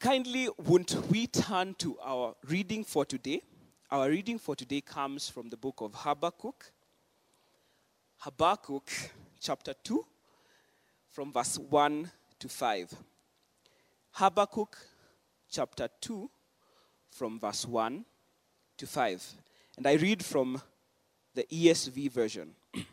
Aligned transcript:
Kindly, 0.00 0.48
won't 0.56 0.94
we 1.10 1.26
turn 1.26 1.74
to 1.74 1.98
our 2.02 2.34
reading 2.48 2.84
for 2.84 3.04
today? 3.04 3.42
Our 3.90 4.08
reading 4.08 4.38
for 4.38 4.56
today 4.56 4.80
comes 4.80 5.28
from 5.28 5.50
the 5.50 5.58
book 5.58 5.82
of 5.82 5.92
Habakkuk. 5.94 6.72
Habakkuk 8.16 8.88
chapter 9.38 9.74
2, 9.84 10.02
from 11.10 11.30
verse 11.30 11.58
1 11.58 12.10
to 12.38 12.48
5. 12.48 12.94
Habakkuk 14.12 14.78
chapter 15.50 15.90
2, 16.00 16.30
from 17.10 17.38
verse 17.38 17.66
1 17.66 18.02
to 18.78 18.86
5. 18.86 19.34
And 19.76 19.86
I 19.86 19.92
read 19.96 20.24
from 20.24 20.62
the 21.34 21.44
ESV 21.52 22.10
version. 22.10 22.54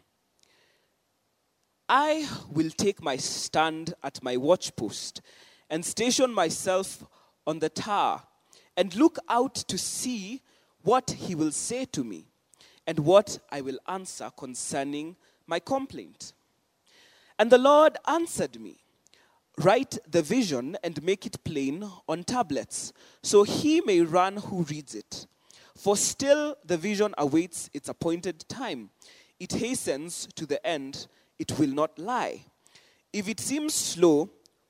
I 1.88 2.28
will 2.50 2.70
take 2.72 3.02
my 3.02 3.16
stand 3.16 3.94
at 4.04 4.22
my 4.22 4.36
watchpost 4.36 5.22
and 5.70 5.86
station 5.86 6.34
myself 6.34 7.04
on 7.46 7.60
the 7.60 7.70
tower 7.70 8.22
and 8.76 8.96
look 8.96 9.18
out 9.28 9.56
to 9.56 9.78
see 9.78 10.42
what 10.84 11.12
he 11.12 11.36
will 11.36 11.52
say 11.52 11.86
to 11.86 12.04
me 12.04 12.26
and 12.86 13.00
what 13.00 13.40
I 13.52 13.62
will 13.62 13.80
answer 13.88 14.32
concerning 14.38 15.16
my 15.46 15.60
complaint. 15.60 16.34
And 17.40 17.52
the 17.52 17.58
Lord 17.58 17.98
answered 18.08 18.60
me 18.60 18.78
Write 19.60 19.98
the 20.08 20.22
vision 20.22 20.78
and 20.84 21.02
make 21.02 21.26
it 21.26 21.44
plain 21.44 21.84
on 22.08 22.24
tablets, 22.24 22.94
so 23.24 23.42
he 23.42 23.82
may 23.82 24.02
run 24.02 24.38
who 24.38 24.62
reads 24.64 24.94
it. 24.94 25.26
For 25.76 25.98
still 25.98 26.56
the 26.64 26.78
vision 26.78 27.16
awaits 27.18 27.68
its 27.74 27.90
appointed 27.90 28.48
time. 28.48 28.92
It 29.40 29.54
hastens 29.54 30.28
to 30.36 30.46
the 30.46 30.64
end, 30.66 31.08
it 31.40 31.58
will 31.58 31.70
not 31.70 31.98
lie. 31.98 32.42
If 33.12 33.28
it 33.28 33.40
seems 33.40 33.74
slow, 33.74 34.30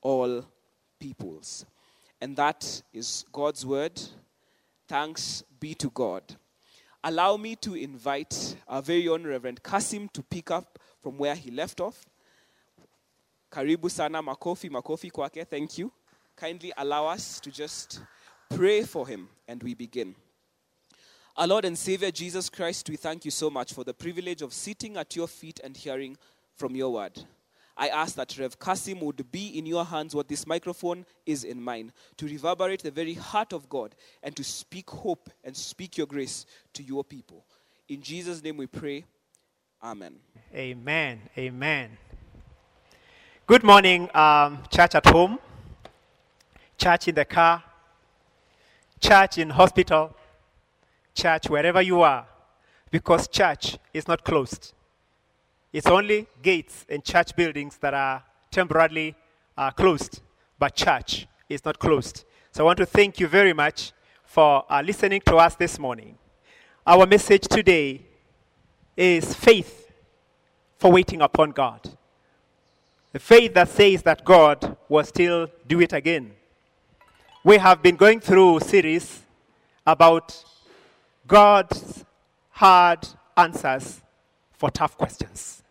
all 0.00 0.44
peoples. 0.98 1.66
And 2.20 2.36
that 2.36 2.82
is 2.92 3.24
God's 3.32 3.64
word. 3.66 4.00
Thanks 4.88 5.42
be 5.60 5.74
to 5.74 5.90
God. 5.90 6.22
Allow 7.04 7.36
me 7.36 7.56
to 7.56 7.74
invite 7.74 8.56
our 8.66 8.82
very 8.82 9.08
own 9.08 9.24
Reverend 9.24 9.62
Kasim 9.62 10.08
to 10.10 10.22
pick 10.22 10.50
up 10.50 10.78
from 11.02 11.18
where 11.18 11.34
he 11.34 11.50
left 11.50 11.80
off. 11.80 12.04
Karibu 13.50 13.90
sana 13.90 14.22
makofi, 14.22 14.70
makofi 14.70 15.10
kwake. 15.10 15.46
Thank 15.48 15.78
you. 15.78 15.92
Kindly 16.34 16.72
allow 16.76 17.06
us 17.06 17.40
to 17.40 17.50
just 17.50 18.00
pray 18.50 18.82
for 18.82 19.06
him 19.06 19.28
and 19.46 19.62
we 19.62 19.74
begin. 19.74 20.14
Our 21.36 21.46
Lord 21.46 21.64
and 21.64 21.78
Savior 21.78 22.10
Jesus 22.10 22.48
Christ, 22.48 22.88
we 22.88 22.96
thank 22.96 23.24
you 23.24 23.30
so 23.30 23.50
much 23.50 23.72
for 23.72 23.84
the 23.84 23.94
privilege 23.94 24.42
of 24.42 24.52
sitting 24.52 24.96
at 24.96 25.14
your 25.14 25.28
feet 25.28 25.60
and 25.62 25.76
hearing 25.76 26.16
from 26.56 26.74
your 26.74 26.92
word. 26.94 27.22
I 27.76 27.88
ask 27.88 28.14
that 28.16 28.38
Rev 28.38 28.58
Kasim 28.58 29.00
would 29.00 29.30
be 29.30 29.58
in 29.58 29.66
your 29.66 29.84
hands 29.84 30.14
what 30.14 30.28
this 30.28 30.46
microphone 30.46 31.04
is 31.26 31.44
in 31.44 31.60
mine, 31.62 31.92
to 32.16 32.26
reverberate 32.26 32.82
the 32.82 32.90
very 32.90 33.14
heart 33.14 33.52
of 33.52 33.68
God 33.68 33.94
and 34.22 34.34
to 34.36 34.44
speak 34.44 34.88
hope 34.88 35.28
and 35.44 35.54
speak 35.54 35.98
your 35.98 36.06
grace 36.06 36.46
to 36.72 36.82
your 36.82 37.04
people. 37.04 37.44
In 37.88 38.00
Jesus' 38.00 38.42
name 38.42 38.56
we 38.56 38.66
pray. 38.66 39.04
Amen. 39.82 40.16
Amen. 40.54 41.20
Amen. 41.36 41.90
Good 43.46 43.62
morning, 43.62 44.10
um, 44.14 44.62
church 44.70 44.94
at 44.94 45.06
home, 45.06 45.38
church 46.78 47.08
in 47.08 47.14
the 47.14 47.24
car, 47.24 47.62
church 49.00 49.38
in 49.38 49.50
hospital, 49.50 50.16
church 51.14 51.48
wherever 51.48 51.80
you 51.80 52.00
are, 52.00 52.26
because 52.90 53.28
church 53.28 53.78
is 53.92 54.08
not 54.08 54.24
closed. 54.24 54.72
It's 55.72 55.86
only 55.86 56.26
gates 56.42 56.86
and 56.88 57.04
church 57.04 57.34
buildings 57.36 57.76
that 57.78 57.92
are 57.92 58.22
temporarily 58.50 59.14
uh, 59.56 59.70
closed, 59.70 60.20
but 60.58 60.74
church 60.74 61.26
is 61.48 61.64
not 61.64 61.78
closed. 61.78 62.24
So 62.52 62.64
I 62.64 62.66
want 62.66 62.78
to 62.78 62.86
thank 62.86 63.20
you 63.20 63.26
very 63.26 63.52
much 63.52 63.92
for 64.24 64.64
uh, 64.70 64.82
listening 64.84 65.20
to 65.26 65.36
us 65.36 65.54
this 65.54 65.78
morning. 65.78 66.16
Our 66.86 67.06
message 67.06 67.42
today 67.48 68.02
is 68.96 69.34
faith 69.34 69.90
for 70.78 70.92
waiting 70.92 71.20
upon 71.20 71.50
God. 71.50 71.80
The 73.12 73.18
faith 73.18 73.54
that 73.54 73.68
says 73.68 74.02
that 74.02 74.24
God 74.24 74.76
will 74.88 75.04
still 75.04 75.48
do 75.66 75.80
it 75.80 75.92
again. 75.92 76.32
We 77.44 77.58
have 77.58 77.82
been 77.82 77.96
going 77.96 78.20
through 78.20 78.60
series 78.60 79.22
about 79.86 80.44
God's 81.26 82.04
hard 82.50 83.06
answers 83.36 84.00
for 84.56 84.70
tough 84.70 84.96
questions. 84.96 85.62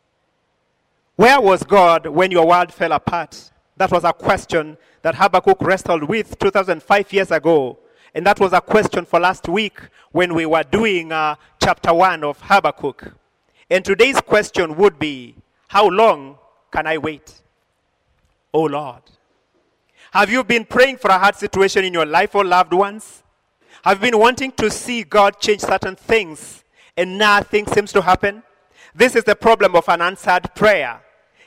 Where 1.16 1.40
was 1.40 1.64
God 1.64 2.08
when 2.08 2.32
your 2.32 2.48
world 2.48 2.74
fell 2.74 2.92
apart? 2.92 3.52
That 3.78 3.92
was 3.92 4.04
a 4.04 4.14
question 4.14 4.78
that 5.02 5.16
Habakkuk 5.16 5.62
wrestled 5.62 6.04
with 6.04 6.38
2005 6.40 7.14
years 7.14 7.32
ago. 7.32 7.78
And 8.14 8.26
that 8.26 8.40
was 8.40 8.54
a 8.54 8.62
question 8.62 9.06
for 9.06 9.20
last 9.20 9.48
week 9.48 9.80
when 10.12 10.34
we 10.34 10.46
were 10.46 10.64
doing 10.64 11.12
uh, 11.12 11.36
chapter 11.62 11.94
1 11.94 12.24
of 12.24 12.40
Habakkuk. 12.42 13.14
And 13.70 13.84
today's 13.84 14.22
question 14.22 14.76
would 14.78 15.00
be 15.00 15.36
How 15.68 15.88
long 15.88 16.38
can 16.72 16.88
I 16.88 16.98
wait? 16.98 17.42
Oh 18.54 18.64
Lord. 18.64 19.02
Have 20.12 20.30
you 20.30 20.44
been 20.46 20.64
praying 20.64 20.98
for 20.98 21.10
a 21.12 21.20
hard 21.20 21.36
situation 21.36 21.84
in 21.84 21.94
your 21.94 22.06
life 22.06 22.36
or 22.36 22.46
loved 22.46 22.72
ones? 22.72 23.24
Have 23.84 23.98
you 23.98 24.12
been 24.12 24.20
wanting 24.20 24.52
to 24.54 24.72
see 24.72 25.04
God 25.04 25.40
change 25.40 25.62
certain 25.62 25.96
things 25.96 26.64
and 26.96 27.18
nothing 27.18 27.68
seems 27.68 27.92
to 27.92 28.02
happen? 28.02 28.42
This 28.98 29.18
is 29.18 29.26
the 29.26 29.36
problem 29.36 29.76
of 29.76 29.90
an 29.90 30.02
answered 30.02 30.56
prayer. 30.56 31.02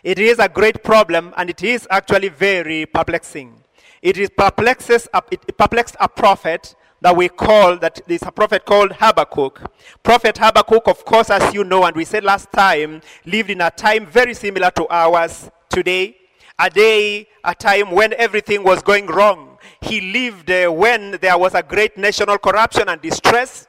It 0.04 0.18
is 0.18 0.38
a 0.38 0.50
great 0.50 0.84
problem 0.84 1.32
and 1.38 1.48
it 1.48 1.62
is 1.62 1.88
actually 1.90 2.28
very 2.28 2.84
perplexing. 2.84 3.64
It 4.02 4.18
is 4.18 4.28
perplexes 4.28 5.08
it 5.30 5.56
perplexed 5.56 5.96
a 5.98 6.10
prophet 6.10 6.76
that 7.00 7.16
we 7.16 7.30
call 7.30 7.78
that 7.78 8.02
is 8.06 8.22
a 8.22 8.30
prophet 8.30 8.66
called 8.66 8.92
Habakkuk. 8.92 9.62
Prophet 10.02 10.36
Habakkuk, 10.36 10.86
of 10.88 11.02
course, 11.06 11.30
as 11.30 11.54
you 11.54 11.64
know, 11.64 11.84
and 11.84 11.96
we 11.96 12.04
said 12.04 12.22
last 12.22 12.52
time, 12.52 13.00
lived 13.24 13.48
in 13.48 13.62
a 13.62 13.70
time 13.70 14.04
very 14.04 14.34
similar 14.34 14.70
to 14.72 14.86
ours 14.90 15.50
today. 15.70 16.16
A 16.58 16.68
day, 16.68 17.28
a 17.44 17.54
time 17.54 17.92
when 17.92 18.12
everything 18.14 18.62
was 18.62 18.82
going 18.82 19.06
wrong. 19.06 19.56
He 19.80 20.02
lived 20.12 20.50
uh, 20.50 20.68
when 20.68 21.12
there 21.22 21.38
was 21.38 21.54
a 21.54 21.62
great 21.62 21.96
national 21.96 22.36
corruption 22.36 22.90
and 22.90 23.00
distress, 23.00 23.66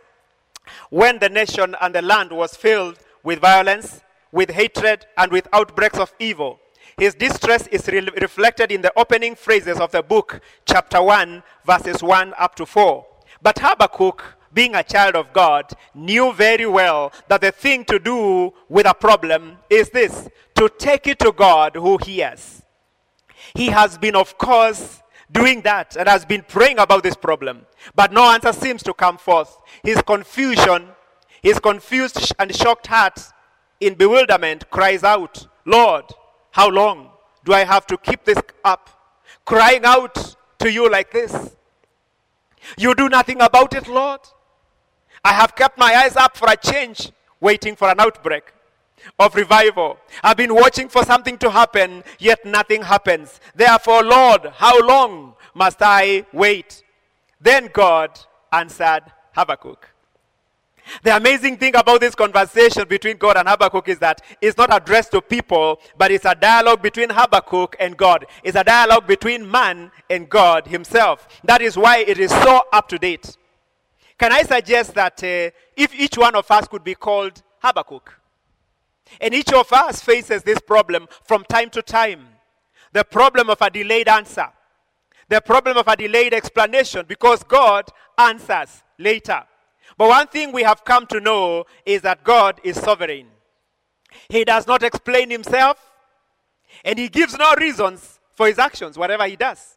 when 0.89 1.17
the 1.19 1.29
nation 1.29 1.77
and 1.79 1.95
the 1.95 2.01
land 2.01 2.31
was 2.33 2.57
filled 2.57 2.99
with 3.23 3.39
violence, 3.39 4.01
with 4.31 4.51
hatred, 4.51 5.05
and 5.17 5.31
with 5.31 5.47
outbreaks 5.53 5.99
of 5.99 6.13
evil. 6.19 6.59
His 6.97 7.15
distress 7.15 7.67
is 7.67 7.87
re- 7.87 8.07
reflected 8.21 8.71
in 8.71 8.81
the 8.81 8.91
opening 8.97 9.35
phrases 9.35 9.79
of 9.79 9.91
the 9.91 10.03
book, 10.03 10.41
chapter 10.65 11.01
1, 11.01 11.43
verses 11.65 12.03
1 12.03 12.33
up 12.37 12.55
to 12.55 12.65
4. 12.65 13.05
But 13.41 13.59
Habakkuk, 13.59 14.23
being 14.53 14.75
a 14.75 14.83
child 14.83 15.15
of 15.15 15.31
God, 15.31 15.65
knew 15.93 16.33
very 16.33 16.65
well 16.65 17.13
that 17.27 17.41
the 17.41 17.51
thing 17.51 17.85
to 17.85 17.99
do 17.99 18.53
with 18.67 18.85
a 18.85 18.93
problem 18.93 19.57
is 19.69 19.89
this 19.89 20.27
to 20.55 20.69
take 20.77 21.07
it 21.07 21.19
to 21.19 21.31
God 21.31 21.75
who 21.75 21.97
hears. 21.97 22.63
He 23.55 23.67
has 23.67 23.97
been, 23.97 24.15
of 24.15 24.37
course, 24.37 25.01
doing 25.31 25.61
that 25.61 25.95
and 25.95 26.07
has 26.09 26.25
been 26.25 26.43
praying 26.47 26.79
about 26.79 27.03
this 27.03 27.15
problem, 27.15 27.65
but 27.95 28.11
no 28.11 28.29
answer 28.31 28.51
seems 28.51 28.83
to 28.83 28.93
come 28.93 29.17
forth. 29.17 29.57
His 29.83 30.01
confusion 30.01 30.89
his 31.41 31.59
confused 31.59 32.33
and 32.39 32.55
shocked 32.55 32.87
heart, 32.87 33.19
in 33.79 33.93
bewilderment, 33.93 34.69
cries 34.69 35.03
out, 35.03 35.47
Lord, 35.65 36.05
how 36.51 36.69
long 36.69 37.11
do 37.45 37.53
I 37.53 37.63
have 37.63 37.87
to 37.87 37.97
keep 37.97 38.25
this 38.25 38.39
up? 38.63 38.89
Crying 39.45 39.85
out 39.85 40.35
to 40.59 40.71
you 40.71 40.89
like 40.89 41.11
this. 41.11 41.55
You 42.77 42.93
do 42.93 43.09
nothing 43.09 43.41
about 43.41 43.73
it, 43.73 43.87
Lord. 43.87 44.21
I 45.23 45.33
have 45.33 45.55
kept 45.55 45.77
my 45.77 45.93
eyes 45.95 46.15
up 46.15 46.35
for 46.37 46.49
a 46.49 46.57
change, 46.57 47.11
waiting 47.39 47.75
for 47.75 47.89
an 47.89 47.99
outbreak 47.99 48.53
of 49.17 49.35
revival. 49.35 49.97
I've 50.23 50.37
been 50.37 50.53
watching 50.53 50.89
for 50.89 51.03
something 51.03 51.37
to 51.39 51.49
happen, 51.49 52.03
yet 52.19 52.45
nothing 52.45 52.81
happens. 52.83 53.39
Therefore, 53.55 54.03
Lord, 54.03 54.47
how 54.55 54.79
long 54.85 55.35
must 55.53 55.77
I 55.81 56.25
wait? 56.33 56.83
Then 57.39 57.69
God 57.71 58.19
answered 58.51 59.03
Habakkuk. 59.33 59.89
The 61.03 61.15
amazing 61.15 61.57
thing 61.57 61.75
about 61.75 62.01
this 62.01 62.15
conversation 62.15 62.87
between 62.87 63.17
God 63.17 63.37
and 63.37 63.47
Habakkuk 63.47 63.87
is 63.87 63.99
that 63.99 64.21
it's 64.41 64.57
not 64.57 64.73
addressed 64.73 65.11
to 65.11 65.21
people, 65.21 65.79
but 65.97 66.11
it's 66.11 66.25
a 66.25 66.35
dialogue 66.35 66.81
between 66.81 67.09
Habakkuk 67.09 67.75
and 67.79 67.95
God. 67.95 68.25
It's 68.43 68.57
a 68.57 68.63
dialogue 68.63 69.07
between 69.07 69.49
man 69.49 69.91
and 70.09 70.29
God 70.29 70.67
himself. 70.67 71.27
That 71.43 71.61
is 71.61 71.77
why 71.77 71.99
it 71.99 72.19
is 72.19 72.31
so 72.31 72.63
up 72.71 72.87
to 72.89 72.97
date. 72.97 73.37
Can 74.17 74.33
I 74.33 74.43
suggest 74.43 74.93
that 74.95 75.23
uh, 75.23 75.51
if 75.77 75.93
each 75.93 76.17
one 76.17 76.35
of 76.35 76.49
us 76.51 76.67
could 76.67 76.83
be 76.83 76.95
called 76.95 77.41
Habakkuk, 77.59 78.13
and 79.21 79.33
each 79.33 79.51
of 79.53 79.71
us 79.73 80.01
faces 80.01 80.43
this 80.43 80.59
problem 80.59 81.07
from 81.23 81.43
time 81.45 81.69
to 81.71 81.81
time 81.81 82.27
the 82.91 83.03
problem 83.03 83.49
of 83.49 83.61
a 83.61 83.69
delayed 83.69 84.07
answer, 84.07 84.47
the 85.27 85.41
problem 85.41 85.77
of 85.77 85.87
a 85.87 85.95
delayed 85.95 86.33
explanation, 86.33 87.05
because 87.07 87.43
God 87.43 87.85
answers 88.17 88.83
later. 88.97 89.43
But 89.97 90.09
one 90.09 90.27
thing 90.27 90.51
we 90.51 90.63
have 90.63 90.85
come 90.85 91.05
to 91.07 91.19
know 91.19 91.65
is 91.85 92.01
that 92.01 92.23
God 92.23 92.59
is 92.63 92.79
sovereign. 92.79 93.27
He 94.29 94.43
does 94.43 94.67
not 94.67 94.83
explain 94.83 95.29
himself, 95.29 95.77
and 96.83 96.97
he 96.97 97.09
gives 97.09 97.37
no 97.37 97.53
reasons 97.55 98.19
for 98.33 98.47
his 98.47 98.59
actions, 98.59 98.97
whatever 98.97 99.27
he 99.27 99.35
does. 99.35 99.75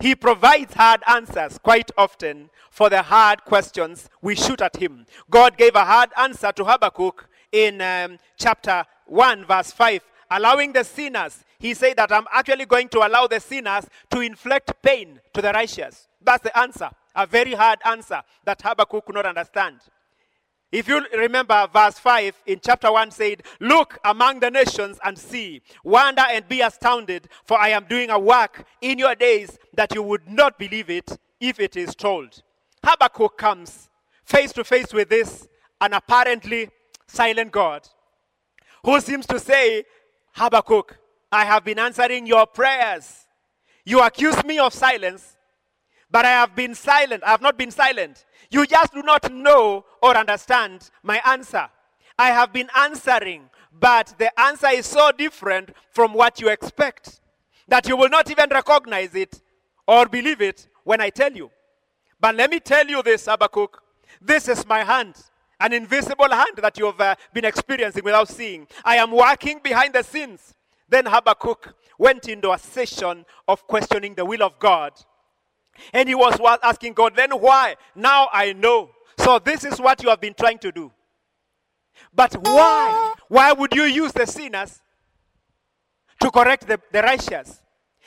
He 0.00 0.14
provides 0.14 0.74
hard 0.74 1.02
answers 1.06 1.58
quite 1.58 1.90
often 1.96 2.50
for 2.70 2.90
the 2.90 3.02
hard 3.02 3.44
questions 3.44 4.10
we 4.20 4.34
shoot 4.34 4.60
at 4.60 4.76
him. 4.76 5.06
God 5.30 5.56
gave 5.56 5.74
a 5.74 5.84
hard 5.84 6.10
answer 6.16 6.52
to 6.52 6.64
Habakkuk 6.64 7.28
in 7.50 7.80
um, 7.80 8.18
chapter 8.38 8.84
1, 9.06 9.46
verse 9.46 9.72
5, 9.72 10.02
allowing 10.30 10.72
the 10.72 10.84
sinners. 10.84 11.42
He 11.58 11.72
said 11.72 11.96
that 11.96 12.12
I'm 12.12 12.26
actually 12.30 12.66
going 12.66 12.88
to 12.90 13.06
allow 13.06 13.26
the 13.26 13.40
sinners 13.40 13.86
to 14.10 14.20
inflict 14.20 14.82
pain 14.82 15.20
to 15.32 15.40
the 15.40 15.52
righteous. 15.52 16.08
That's 16.20 16.42
the 16.42 16.56
answer. 16.58 16.90
A 17.16 17.26
very 17.26 17.54
hard 17.54 17.80
answer 17.84 18.22
that 18.44 18.62
Habakkuk 18.62 19.06
could 19.06 19.14
not 19.14 19.26
understand. 19.26 19.80
If 20.70 20.88
you 20.88 21.02
remember, 21.16 21.66
verse 21.72 21.98
5 21.98 22.42
in 22.46 22.60
chapter 22.62 22.92
1 22.92 23.10
said, 23.10 23.42
Look 23.60 23.98
among 24.04 24.40
the 24.40 24.50
nations 24.50 24.98
and 25.04 25.16
see, 25.16 25.62
wonder 25.82 26.24
and 26.28 26.46
be 26.46 26.60
astounded, 26.60 27.28
for 27.44 27.58
I 27.58 27.68
am 27.68 27.86
doing 27.86 28.10
a 28.10 28.18
work 28.18 28.64
in 28.82 28.98
your 28.98 29.14
days 29.14 29.58
that 29.74 29.94
you 29.94 30.02
would 30.02 30.28
not 30.28 30.58
believe 30.58 30.90
it 30.90 31.18
if 31.40 31.60
it 31.60 31.76
is 31.76 31.94
told. 31.94 32.42
Habakkuk 32.84 33.38
comes 33.38 33.88
face 34.24 34.52
to 34.52 34.64
face 34.64 34.92
with 34.92 35.08
this, 35.08 35.48
an 35.80 35.94
apparently 35.94 36.68
silent 37.06 37.52
God, 37.52 37.88
who 38.84 39.00
seems 39.00 39.26
to 39.26 39.38
say, 39.38 39.84
Habakkuk, 40.32 40.98
I 41.30 41.44
have 41.44 41.64
been 41.64 41.78
answering 41.78 42.26
your 42.26 42.46
prayers. 42.46 43.26
You 43.84 44.02
accuse 44.02 44.44
me 44.44 44.58
of 44.58 44.74
silence, 44.74 45.35
but 46.10 46.24
I 46.24 46.30
have 46.30 46.54
been 46.54 46.74
silent. 46.74 47.22
I 47.24 47.30
have 47.30 47.42
not 47.42 47.58
been 47.58 47.70
silent. 47.70 48.24
You 48.50 48.66
just 48.66 48.92
do 48.92 49.02
not 49.02 49.32
know 49.32 49.84
or 50.02 50.16
understand 50.16 50.90
my 51.02 51.20
answer. 51.26 51.68
I 52.18 52.28
have 52.28 52.52
been 52.52 52.68
answering, 52.76 53.50
but 53.78 54.14
the 54.18 54.38
answer 54.40 54.68
is 54.68 54.86
so 54.86 55.12
different 55.12 55.70
from 55.90 56.14
what 56.14 56.40
you 56.40 56.48
expect 56.48 57.20
that 57.68 57.88
you 57.88 57.96
will 57.96 58.08
not 58.08 58.30
even 58.30 58.48
recognize 58.50 59.14
it 59.14 59.42
or 59.86 60.06
believe 60.06 60.40
it 60.40 60.68
when 60.84 61.00
I 61.00 61.10
tell 61.10 61.32
you. 61.32 61.50
But 62.20 62.36
let 62.36 62.50
me 62.50 62.60
tell 62.60 62.86
you 62.86 63.02
this, 63.02 63.26
Habakkuk. 63.26 63.82
This 64.20 64.48
is 64.48 64.66
my 64.66 64.82
hand, 64.82 65.14
an 65.60 65.72
invisible 65.72 66.30
hand 66.30 66.56
that 66.58 66.78
you 66.78 66.86
have 66.86 67.00
uh, 67.00 67.14
been 67.34 67.44
experiencing 67.44 68.04
without 68.04 68.28
seeing. 68.28 68.66
I 68.84 68.96
am 68.96 69.10
working 69.10 69.60
behind 69.62 69.94
the 69.94 70.02
scenes. 70.02 70.54
Then 70.88 71.06
Habakkuk 71.06 71.74
went 71.98 72.28
into 72.28 72.52
a 72.52 72.58
session 72.58 73.26
of 73.46 73.66
questioning 73.66 74.14
the 74.14 74.24
will 74.24 74.42
of 74.42 74.58
God. 74.58 74.92
And 75.92 76.08
he 76.08 76.14
was 76.14 76.38
asking 76.62 76.94
God, 76.94 77.14
then 77.16 77.30
why? 77.30 77.76
Now 77.94 78.28
I 78.32 78.52
know. 78.52 78.90
So 79.18 79.38
this 79.38 79.64
is 79.64 79.80
what 79.80 80.02
you 80.02 80.08
have 80.08 80.20
been 80.20 80.34
trying 80.34 80.58
to 80.58 80.72
do. 80.72 80.92
But 82.14 82.34
why? 82.34 83.14
Why 83.28 83.52
would 83.52 83.74
you 83.74 83.84
use 83.84 84.12
the 84.12 84.26
sinners 84.26 84.80
to 86.20 86.30
correct 86.30 86.66
the, 86.66 86.80
the 86.92 87.02
righteous? 87.02 87.62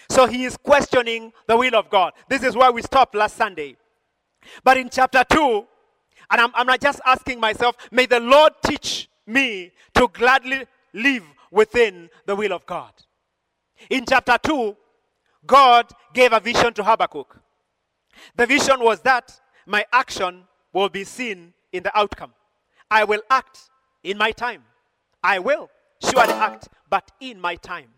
So 0.10 0.26
he 0.26 0.46
is 0.46 0.58
questioning 0.58 1.34
the 1.48 1.58
will 1.58 1.76
of 1.76 1.90
God. 1.90 2.14
This 2.28 2.44
is 2.44 2.56
where 2.56 2.72
we 2.72 2.82
stopped 2.82 3.16
last 3.16 3.36
Sunday. 3.36 3.78
But 4.64 4.78
in 4.78 4.90
chapter 4.90 5.24
2, 5.30 5.68
and 6.32 6.42
I'm, 6.42 6.52
I'm 6.54 6.68
not 6.68 6.80
just 6.80 7.02
asking 7.06 7.40
myself, 7.40 7.76
may 7.92 8.06
the 8.06 8.20
Lord 8.20 8.54
teach 8.66 9.10
me 9.28 9.72
to 9.96 10.08
gladly 10.12 10.66
live 10.94 11.24
within 11.52 12.10
the 12.26 12.36
will 12.36 12.54
of 12.54 12.66
God. 12.66 12.92
In 13.90 14.06
chapter 14.08 14.38
2, 14.42 14.76
God 15.46 15.88
gave 16.14 16.34
a 16.34 16.40
vision 16.40 16.74
to 16.74 16.84
Habakkuk. 16.84 17.40
The 18.36 18.46
vision 18.46 18.80
was 18.80 19.02
that 19.02 19.40
my 19.66 19.86
action 19.92 20.44
will 20.74 20.90
be 20.90 21.04
seen 21.04 21.54
in 21.72 21.84
the 21.84 21.98
outcome. 21.98 22.34
I 22.90 23.04
will 23.04 23.22
act 23.30 23.70
in 24.04 24.18
my 24.18 24.32
time. 24.32 24.64
I 25.24 25.40
will 25.40 25.70
surely 26.02 26.34
act, 26.34 26.70
but 26.90 27.12
in 27.20 27.40
my 27.40 27.56
time. 27.56 27.90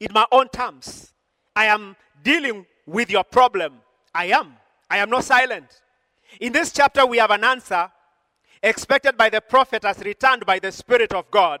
In 0.00 0.08
my 0.12 0.26
own 0.32 0.48
terms. 0.48 1.12
I 1.54 1.66
am 1.66 1.96
dealing 2.22 2.66
with 2.86 3.10
your 3.10 3.24
problem. 3.24 3.74
I 4.14 4.26
am. 4.26 4.56
I 4.90 4.98
am 4.98 5.10
not 5.10 5.24
silent. 5.24 5.80
In 6.40 6.52
this 6.52 6.72
chapter, 6.72 7.06
we 7.06 7.18
have 7.18 7.30
an 7.30 7.44
answer 7.44 7.90
expected 8.62 9.16
by 9.16 9.28
the 9.28 9.40
prophet 9.40 9.84
as 9.84 9.98
returned 10.00 10.46
by 10.46 10.58
the 10.58 10.72
Spirit 10.72 11.12
of 11.12 11.30
God 11.30 11.60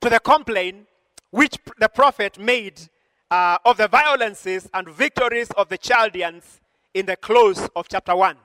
to 0.00 0.08
the 0.08 0.20
complaint 0.20 0.86
which 1.30 1.56
the 1.78 1.88
prophet 1.88 2.38
made 2.38 2.80
uh, 3.30 3.58
of 3.64 3.76
the 3.76 3.88
violences 3.88 4.68
and 4.74 4.88
victories 4.88 5.50
of 5.56 5.68
the 5.68 5.78
Chaldeans 5.78 6.60
in 6.94 7.06
the 7.06 7.16
close 7.16 7.68
of 7.76 7.88
chapter 7.88 8.14
1. 8.16 8.36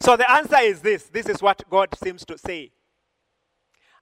So 0.00 0.16
the 0.16 0.30
answer 0.30 0.58
is 0.60 0.80
this 0.80 1.04
this 1.04 1.26
is 1.26 1.42
what 1.42 1.62
God 1.70 1.88
seems 2.02 2.24
to 2.26 2.38
say. 2.38 2.70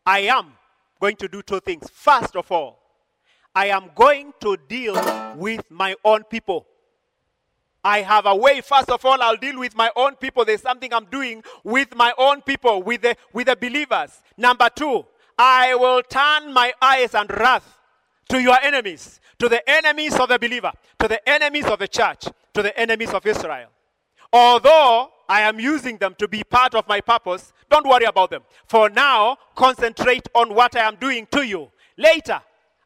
I 0.05 0.21
am 0.21 0.53
going 1.01 1.17
to 1.17 1.29
do 1.29 1.43
two 1.43 1.61
things. 1.61 1.89
First 1.91 2.37
of 2.37 2.51
all, 2.51 2.79
I 3.55 3.67
am 3.67 3.91
going 3.95 4.35
to 4.41 4.57
deal 4.69 4.95
with 5.37 5.63
my 5.71 5.95
own 6.05 6.25
people. 6.25 6.67
I 7.83 8.03
have 8.03 8.27
a 8.27 8.35
way. 8.35 8.61
First 8.61 8.91
of 8.91 9.05
all, 9.05 9.23
I'll 9.23 9.37
deal 9.37 9.59
with 9.59 9.77
my 9.77 9.91
own 9.95 10.17
people. 10.17 10.45
There's 10.45 10.61
something 10.61 10.93
I'm 10.93 11.05
doing 11.05 11.43
with 11.63 11.95
my 11.95 12.13
own 12.19 12.43
people, 12.43 12.83
with 12.83 13.03
the, 13.03 13.17
with 13.33 13.47
the 13.47 13.57
believers. 13.57 14.11
Number 14.37 14.69
two, 14.75 15.07
I 15.39 15.75
will 15.77 16.03
turn 16.03 16.53
my 16.53 16.73
eyes 16.83 17.15
and 17.15 17.31
wrath 17.31 17.79
to 18.29 18.41
your 18.41 18.59
enemies, 18.61 19.21
to 19.39 19.49
the 19.49 19.69
enemies 19.69 20.19
of 20.19 20.29
the 20.29 20.39
believer, 20.39 20.73
to 20.99 21.09
the 21.09 21.29
enemies 21.29 21.67
of 21.67 21.79
the 21.79 21.89
church, 21.89 22.25
to 22.55 22.63
the 22.63 22.79
enemies 22.79 23.13
of 23.13 23.25
Israel. 23.27 23.69
Although 24.33 25.11
I 25.29 25.43
am 25.43 25.61
using 25.61 25.99
them 25.99 26.15
to 26.19 26.29
be 26.29 26.43
part 26.45 26.75
of 26.75 26.89
my 26.89 27.01
purpose, 27.01 27.53
don't 27.71 27.87
worry 27.87 28.05
about 28.05 28.31
them. 28.31 28.43
For 28.67 28.89
now, 28.89 29.37
concentrate 29.55 30.29
on 30.35 30.55
what 30.55 30.77
I 30.77 30.81
am 30.81 30.97
doing 30.97 31.27
to 31.33 31.43
you. 31.43 31.71
Later, 31.97 32.41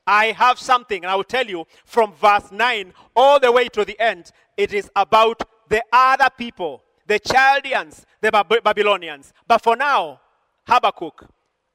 I 0.07 0.27
have 0.33 0.59
something, 0.59 1.05
and 1.05 1.11
I 1.11 1.15
will 1.15 1.25
tell 1.25 1.47
you 1.47 1.67
from 1.85 2.13
verse 2.15 2.51
9 2.51 2.93
all 3.15 3.39
the 3.39 3.53
way 3.53 3.69
to 3.69 3.85
the 3.85 3.99
end. 4.01 4.33
It 4.57 4.73
is 4.73 4.91
about 4.97 5.43
the 5.69 5.85
other 5.93 6.29
people, 6.37 6.83
the 7.07 7.19
Chaldeans, 7.19 8.07
the 8.21 8.31
Babylonians. 8.31 9.33
But 9.47 9.63
for 9.63 9.77
now, 9.77 10.21
Habakkuk, 10.67 11.27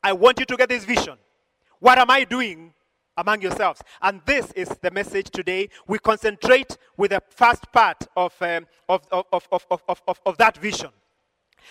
I 0.03 0.13
want 0.13 0.39
you 0.39 0.45
to 0.45 0.57
get 0.57 0.69
this 0.69 0.85
vision. 0.85 1.17
What 1.79 1.97
am 1.97 2.09
I 2.09 2.23
doing 2.23 2.73
among 3.17 3.41
yourselves? 3.41 3.81
And 4.01 4.21
this 4.25 4.51
is 4.53 4.69
the 4.81 4.91
message 4.91 5.29
today. 5.31 5.69
We 5.87 5.99
concentrate 5.99 6.77
with 6.97 7.11
the 7.11 7.21
first 7.29 7.71
part 7.71 8.07
of, 8.15 8.33
um, 8.41 8.67
of, 8.89 9.05
of, 9.11 9.25
of, 9.31 9.65
of, 9.69 9.83
of, 10.07 10.21
of 10.25 10.37
that 10.37 10.57
vision. 10.57 10.89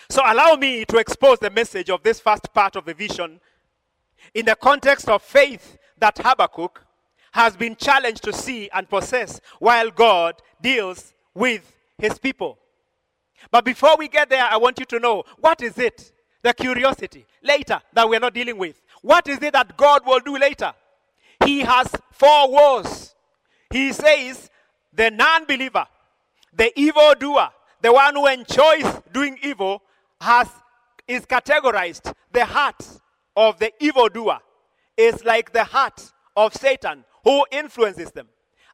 So 0.09 0.21
allow 0.25 0.55
me 0.55 0.85
to 0.85 0.97
expose 0.97 1.39
the 1.39 1.49
message 1.49 1.89
of 1.89 2.03
this 2.03 2.19
first 2.19 2.53
part 2.53 2.75
of 2.75 2.85
the 2.85 2.93
vision 2.93 3.39
in 4.33 4.45
the 4.45 4.55
context 4.55 5.09
of 5.09 5.21
faith 5.21 5.77
that 5.97 6.17
Habakkuk 6.17 6.85
has 7.31 7.55
been 7.55 7.75
challenged 7.75 8.23
to 8.23 8.33
see 8.33 8.69
and 8.73 8.89
possess 8.89 9.39
while 9.59 9.89
God 9.91 10.35
deals 10.61 11.13
with 11.33 11.71
his 11.97 12.17
people. 12.17 12.57
But 13.51 13.65
before 13.65 13.97
we 13.97 14.07
get 14.07 14.29
there, 14.29 14.45
I 14.49 14.57
want 14.57 14.79
you 14.79 14.85
to 14.85 14.99
know 14.99 15.23
what 15.39 15.61
is 15.61 15.77
it 15.77 16.11
the 16.41 16.53
curiosity 16.53 17.25
later 17.43 17.81
that 17.93 18.07
we're 18.07 18.19
not 18.19 18.33
dealing 18.33 18.57
with. 18.57 18.81
What 19.01 19.27
is 19.27 19.41
it 19.41 19.53
that 19.53 19.75
God 19.77 20.03
will 20.05 20.19
do 20.19 20.37
later? 20.37 20.73
He 21.45 21.61
has 21.61 21.87
four 22.11 22.51
woes. 22.51 23.15
He 23.71 23.93
says, 23.93 24.49
the 24.93 25.11
non 25.11 25.45
believer, 25.45 25.85
the 26.53 26.71
evil 26.79 27.13
doer, 27.19 27.49
the 27.81 27.93
one 27.93 28.15
who 28.15 28.27
enjoys 28.27 29.01
doing 29.11 29.37
evil, 29.43 29.81
has, 30.21 30.49
is 31.07 31.25
categorized. 31.25 32.13
The 32.31 32.45
heart 32.45 32.83
of 33.35 33.59
the 33.59 33.71
evil 33.79 34.09
doer 34.09 34.39
is 34.97 35.23
like 35.25 35.51
the 35.51 35.63
heart 35.63 36.11
of 36.35 36.53
Satan 36.53 37.03
who 37.23 37.45
influences 37.51 38.11
them. 38.11 38.27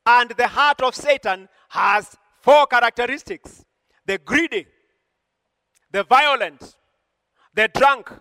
And 0.06 0.30
the 0.32 0.48
heart 0.48 0.82
of 0.82 0.96
Satan 0.96 1.50
has 1.70 2.16
four 2.42 2.68
characteristics 2.68 3.66
the 4.06 4.18
greedy, 4.18 4.66
the 5.92 6.04
violent, 6.04 6.76
the 7.54 7.68
drunk, 7.68 8.12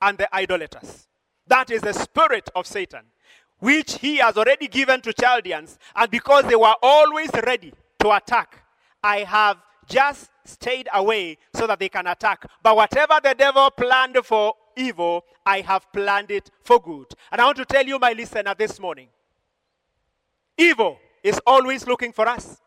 and 0.00 0.16
the 0.16 0.34
idolaters. 0.34 1.06
That 1.46 1.70
is 1.70 1.82
the 1.82 1.92
spirit 1.92 2.48
of 2.54 2.66
Satan, 2.66 3.02
which 3.58 3.98
he 3.98 4.16
has 4.16 4.36
already 4.36 4.68
given 4.68 5.00
to 5.02 5.12
Chaldeans. 5.12 5.78
And 5.94 6.10
because 6.10 6.44
they 6.44 6.56
were 6.56 6.74
always 6.82 7.30
ready 7.44 7.72
to 8.00 8.16
attack, 8.16 8.62
I 9.02 9.18
have 9.20 9.58
just 9.88 10.30
stayed 10.44 10.88
away 10.94 11.38
so 11.54 11.66
that 11.66 11.78
they 11.78 11.88
can 11.88 12.06
attack. 12.06 12.44
But 12.62 12.76
whatever 12.76 13.20
the 13.22 13.34
devil 13.34 13.70
planned 13.70 14.16
for 14.24 14.54
evil, 14.76 15.24
I 15.44 15.60
have 15.60 15.90
planned 15.92 16.30
it 16.30 16.50
for 16.62 16.80
good. 16.80 17.06
And 17.32 17.40
I 17.40 17.44
want 17.44 17.56
to 17.58 17.64
tell 17.64 17.84
you, 17.84 17.98
my 17.98 18.12
listener, 18.12 18.54
this 18.56 18.78
morning 18.78 19.08
evil 20.56 20.98
is 21.22 21.40
always 21.46 21.86
looking 21.86 22.12
for 22.12 22.28
us. 22.28 22.60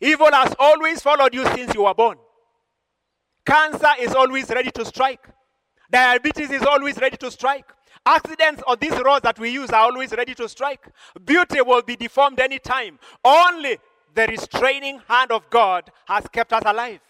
Evil 0.00 0.32
has 0.32 0.54
always 0.58 1.02
followed 1.02 1.34
you 1.34 1.44
since 1.54 1.74
you 1.74 1.84
were 1.84 1.94
born. 1.94 2.16
Cancer 3.44 3.90
is 4.00 4.14
always 4.14 4.48
ready 4.48 4.70
to 4.70 4.84
strike. 4.84 5.28
Diabetes 5.90 6.50
is 6.50 6.62
always 6.62 6.96
ready 6.98 7.16
to 7.18 7.30
strike. 7.30 7.66
Accidents 8.06 8.62
on 8.66 8.78
these 8.80 8.98
roads 9.02 9.22
that 9.22 9.38
we 9.38 9.50
use 9.50 9.70
are 9.70 9.82
always 9.82 10.12
ready 10.12 10.34
to 10.34 10.48
strike. 10.48 10.88
Beauty 11.24 11.60
will 11.60 11.82
be 11.82 11.96
deformed 11.96 12.40
anytime. 12.40 12.98
Only 13.24 13.78
the 14.14 14.26
restraining 14.26 15.00
hand 15.06 15.30
of 15.30 15.48
God 15.50 15.90
has 16.06 16.26
kept 16.28 16.52
us 16.52 16.62
alive. 16.66 17.00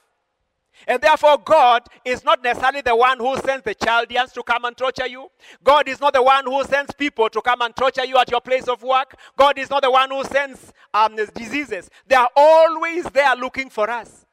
And 0.86 1.00
therefore, 1.00 1.38
God 1.38 1.82
is 2.04 2.24
not 2.24 2.42
necessarily 2.42 2.80
the 2.80 2.96
one 2.96 3.18
who 3.18 3.36
sends 3.38 3.64
the 3.64 3.74
Chaldeans 3.74 4.32
to 4.32 4.42
come 4.42 4.64
and 4.64 4.76
torture 4.76 5.06
you. 5.06 5.28
God 5.62 5.88
is 5.88 6.00
not 6.00 6.14
the 6.14 6.22
one 6.22 6.44
who 6.44 6.64
sends 6.64 6.92
people 6.92 7.28
to 7.28 7.42
come 7.42 7.60
and 7.60 7.74
torture 7.76 8.04
you 8.04 8.16
at 8.18 8.30
your 8.30 8.40
place 8.40 8.66
of 8.66 8.82
work. 8.82 9.14
God 9.36 9.58
is 9.58 9.68
not 9.68 9.82
the 9.82 9.90
one 9.90 10.10
who 10.10 10.24
sends 10.24 10.72
um, 10.94 11.16
diseases. 11.34 11.90
They 12.06 12.16
are 12.16 12.30
always 12.34 13.04
there 13.06 13.36
looking 13.36 13.68
for 13.68 13.90
us. 13.90 14.24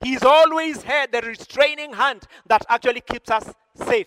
He's 0.00 0.22
always 0.22 0.82
had 0.82 1.12
the 1.12 1.20
restraining 1.22 1.92
hand 1.92 2.24
that 2.46 2.64
actually 2.68 3.00
keeps 3.00 3.30
us 3.30 3.52
safe. 3.74 4.06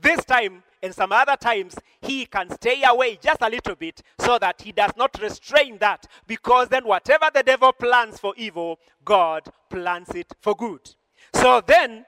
This 0.00 0.24
time, 0.24 0.62
and 0.84 0.94
some 0.94 1.12
other 1.12 1.36
times, 1.36 1.76
he 2.02 2.26
can 2.26 2.50
stay 2.50 2.82
away 2.84 3.18
just 3.20 3.40
a 3.40 3.48
little 3.48 3.74
bit 3.74 4.02
so 4.18 4.38
that 4.38 4.60
he 4.60 4.70
does 4.70 4.90
not 4.98 5.18
restrain 5.22 5.78
that. 5.78 6.06
Because 6.26 6.68
then, 6.68 6.86
whatever 6.86 7.30
the 7.32 7.42
devil 7.42 7.72
plans 7.72 8.18
for 8.18 8.34
evil, 8.36 8.78
God 9.02 9.44
plans 9.70 10.10
it 10.10 10.30
for 10.42 10.54
good. 10.54 10.94
So 11.32 11.62
then, 11.66 12.04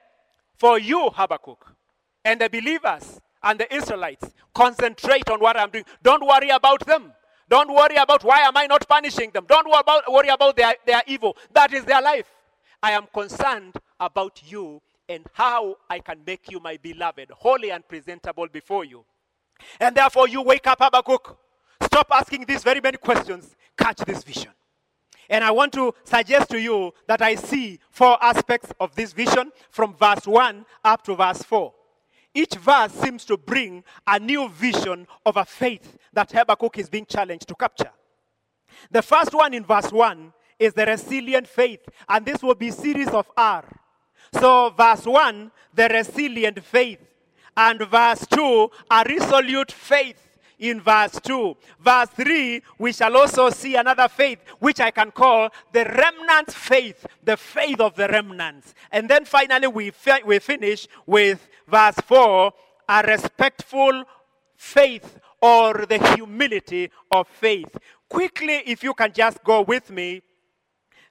for 0.59 0.79
you, 0.79 1.09
Habakkuk, 1.09 1.75
and 2.23 2.39
the 2.39 2.51
believers 2.51 3.19
and 3.43 3.59
the 3.59 3.75
Israelites, 3.75 4.31
concentrate 4.55 5.31
on 5.31 5.41
what 5.41 5.57
I'm 5.57 5.71
doing. 5.71 5.87
Don't 6.03 6.27
worry 6.27 6.51
about 6.51 6.85
them. 6.85 7.15
Don't 7.49 7.73
worry 7.73 7.97
about 7.97 8.25
why 8.25 8.41
am 8.41 8.59
I 8.59 8.67
not 8.67 8.87
punishing 8.87 9.31
them. 9.31 9.47
Don't 9.49 9.67
worry 9.67 9.81
about, 9.81 10.13
worry 10.13 10.29
about 10.29 10.55
their, 10.55 10.75
their 10.85 11.03
evil. 11.07 11.35
That 11.55 11.73
is 11.73 11.85
their 11.87 12.03
life. 12.03 12.29
I 12.83 12.91
am 12.91 13.07
concerned 13.15 13.77
about 13.99 14.43
you 14.45 14.83
and 15.09 15.27
how 15.33 15.77
I 15.89 16.01
can 16.01 16.21
make 16.27 16.51
you 16.51 16.61
my 16.61 16.77
beloved, 16.77 17.31
holy 17.31 17.71
and 17.71 17.87
presentable 17.87 18.47
before 18.49 18.85
you. 18.85 19.05
And 19.81 19.97
therefore, 19.97 20.29
you 20.29 20.43
wake 20.43 20.67
up, 20.67 20.79
Habakkuk. 20.81 21.39
Stop 21.83 22.09
asking 22.11 22.45
these 22.45 22.63
very 22.63 22.81
many 22.81 22.99
questions. 22.99 23.55
Catch 23.77 23.99
this 23.99 24.23
vision. 24.23 24.51
And 25.29 25.43
I 25.43 25.51
want 25.51 25.73
to 25.73 25.95
suggest 26.05 26.51
to 26.51 26.61
you 26.61 26.93
that 27.09 27.21
I 27.23 27.35
see 27.35 27.81
four 27.91 28.23
aspects 28.23 28.73
of 28.79 28.95
this 28.95 29.13
vision 29.13 29.51
from 29.71 29.95
verse 29.95 30.27
1 30.27 30.65
up 30.85 31.03
to 31.05 31.17
verse 31.17 31.43
4. 31.43 31.73
Each 32.35 32.55
verse 32.55 32.93
seems 32.93 33.25
to 33.25 33.37
bring 33.37 33.83
a 34.07 34.19
new 34.19 34.49
vision 34.49 35.07
of 35.25 35.37
a 35.37 35.45
faith 35.45 35.97
that 36.13 36.31
Habakkuk 36.31 36.79
is 36.79 36.89
being 36.89 37.07
challenged 37.07 37.49
to 37.49 37.55
capture. 37.55 37.91
The 38.91 39.03
first 39.03 39.33
one 39.35 39.55
in 39.55 39.65
verse 39.65 39.91
1 39.91 40.33
is 40.59 40.75
the 40.75 40.87
resilient 40.87 41.47
faith, 41.49 41.81
and 42.09 42.25
this 42.25 42.43
will 42.43 42.55
be 42.55 42.71
series 42.71 43.09
of 43.09 43.31
R. 43.37 43.65
So, 44.41 44.71
verse 44.71 45.07
1, 45.07 45.51
the 45.75 45.89
resilient 45.89 46.63
faith. 46.65 47.01
And 47.57 47.81
verse 47.81 48.27
2, 48.27 48.71
a 48.91 49.05
resolute 49.09 49.73
faith 49.73 50.27
in 50.59 50.81
verse 50.81 51.19
2. 51.23 51.57
Verse 51.81 52.09
3, 52.11 52.63
we 52.79 52.93
shall 52.93 53.17
also 53.17 53.51
see 53.51 53.77
another 53.77 54.09
faith, 54.09 54.39
which 54.59 54.81
I 54.81 54.91
can 54.91 55.11
call 55.11 55.49
the 55.73 55.85
remnant 55.85 56.53
faith, 56.53 57.07
the 57.23 57.37
faith 57.37 57.81
of 57.81 57.95
the 57.95 58.09
remnants. 58.09 58.75
And 58.91 59.09
then 59.09 59.25
finally, 59.25 59.69
we, 59.69 59.91
fi- 59.91 60.23
we 60.25 60.39
finish 60.39 60.87
with 61.07 61.49
verse 61.67 61.97
4, 62.07 62.53
a 62.89 63.03
respectful 63.03 64.05
faith 64.57 65.19
or 65.41 65.87
the 65.87 65.99
humility 66.15 66.91
of 67.11 67.29
faith. 67.29 67.77
Quickly, 68.09 68.63
if 68.67 68.83
you 68.83 68.95
can 68.95 69.13
just 69.13 69.43
go 69.45 69.63
with 69.63 69.91
me 69.91 70.23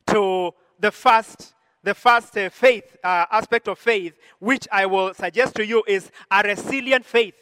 to 0.08 0.52
the 0.80 0.92
first 0.92 1.55
the 1.86 1.94
first 1.94 2.36
uh, 2.38 2.50
faith 2.50 2.98
uh, 3.04 3.26
aspect 3.32 3.68
of 3.68 3.80
faith, 3.80 4.14
which 4.40 4.68
I 4.72 4.86
will 4.86 5.14
suggest 5.14 5.56
to 5.56 5.66
you, 5.66 5.84
is 5.88 6.12
a 6.30 6.42
resilient 6.44 7.06
faith. 7.06 7.36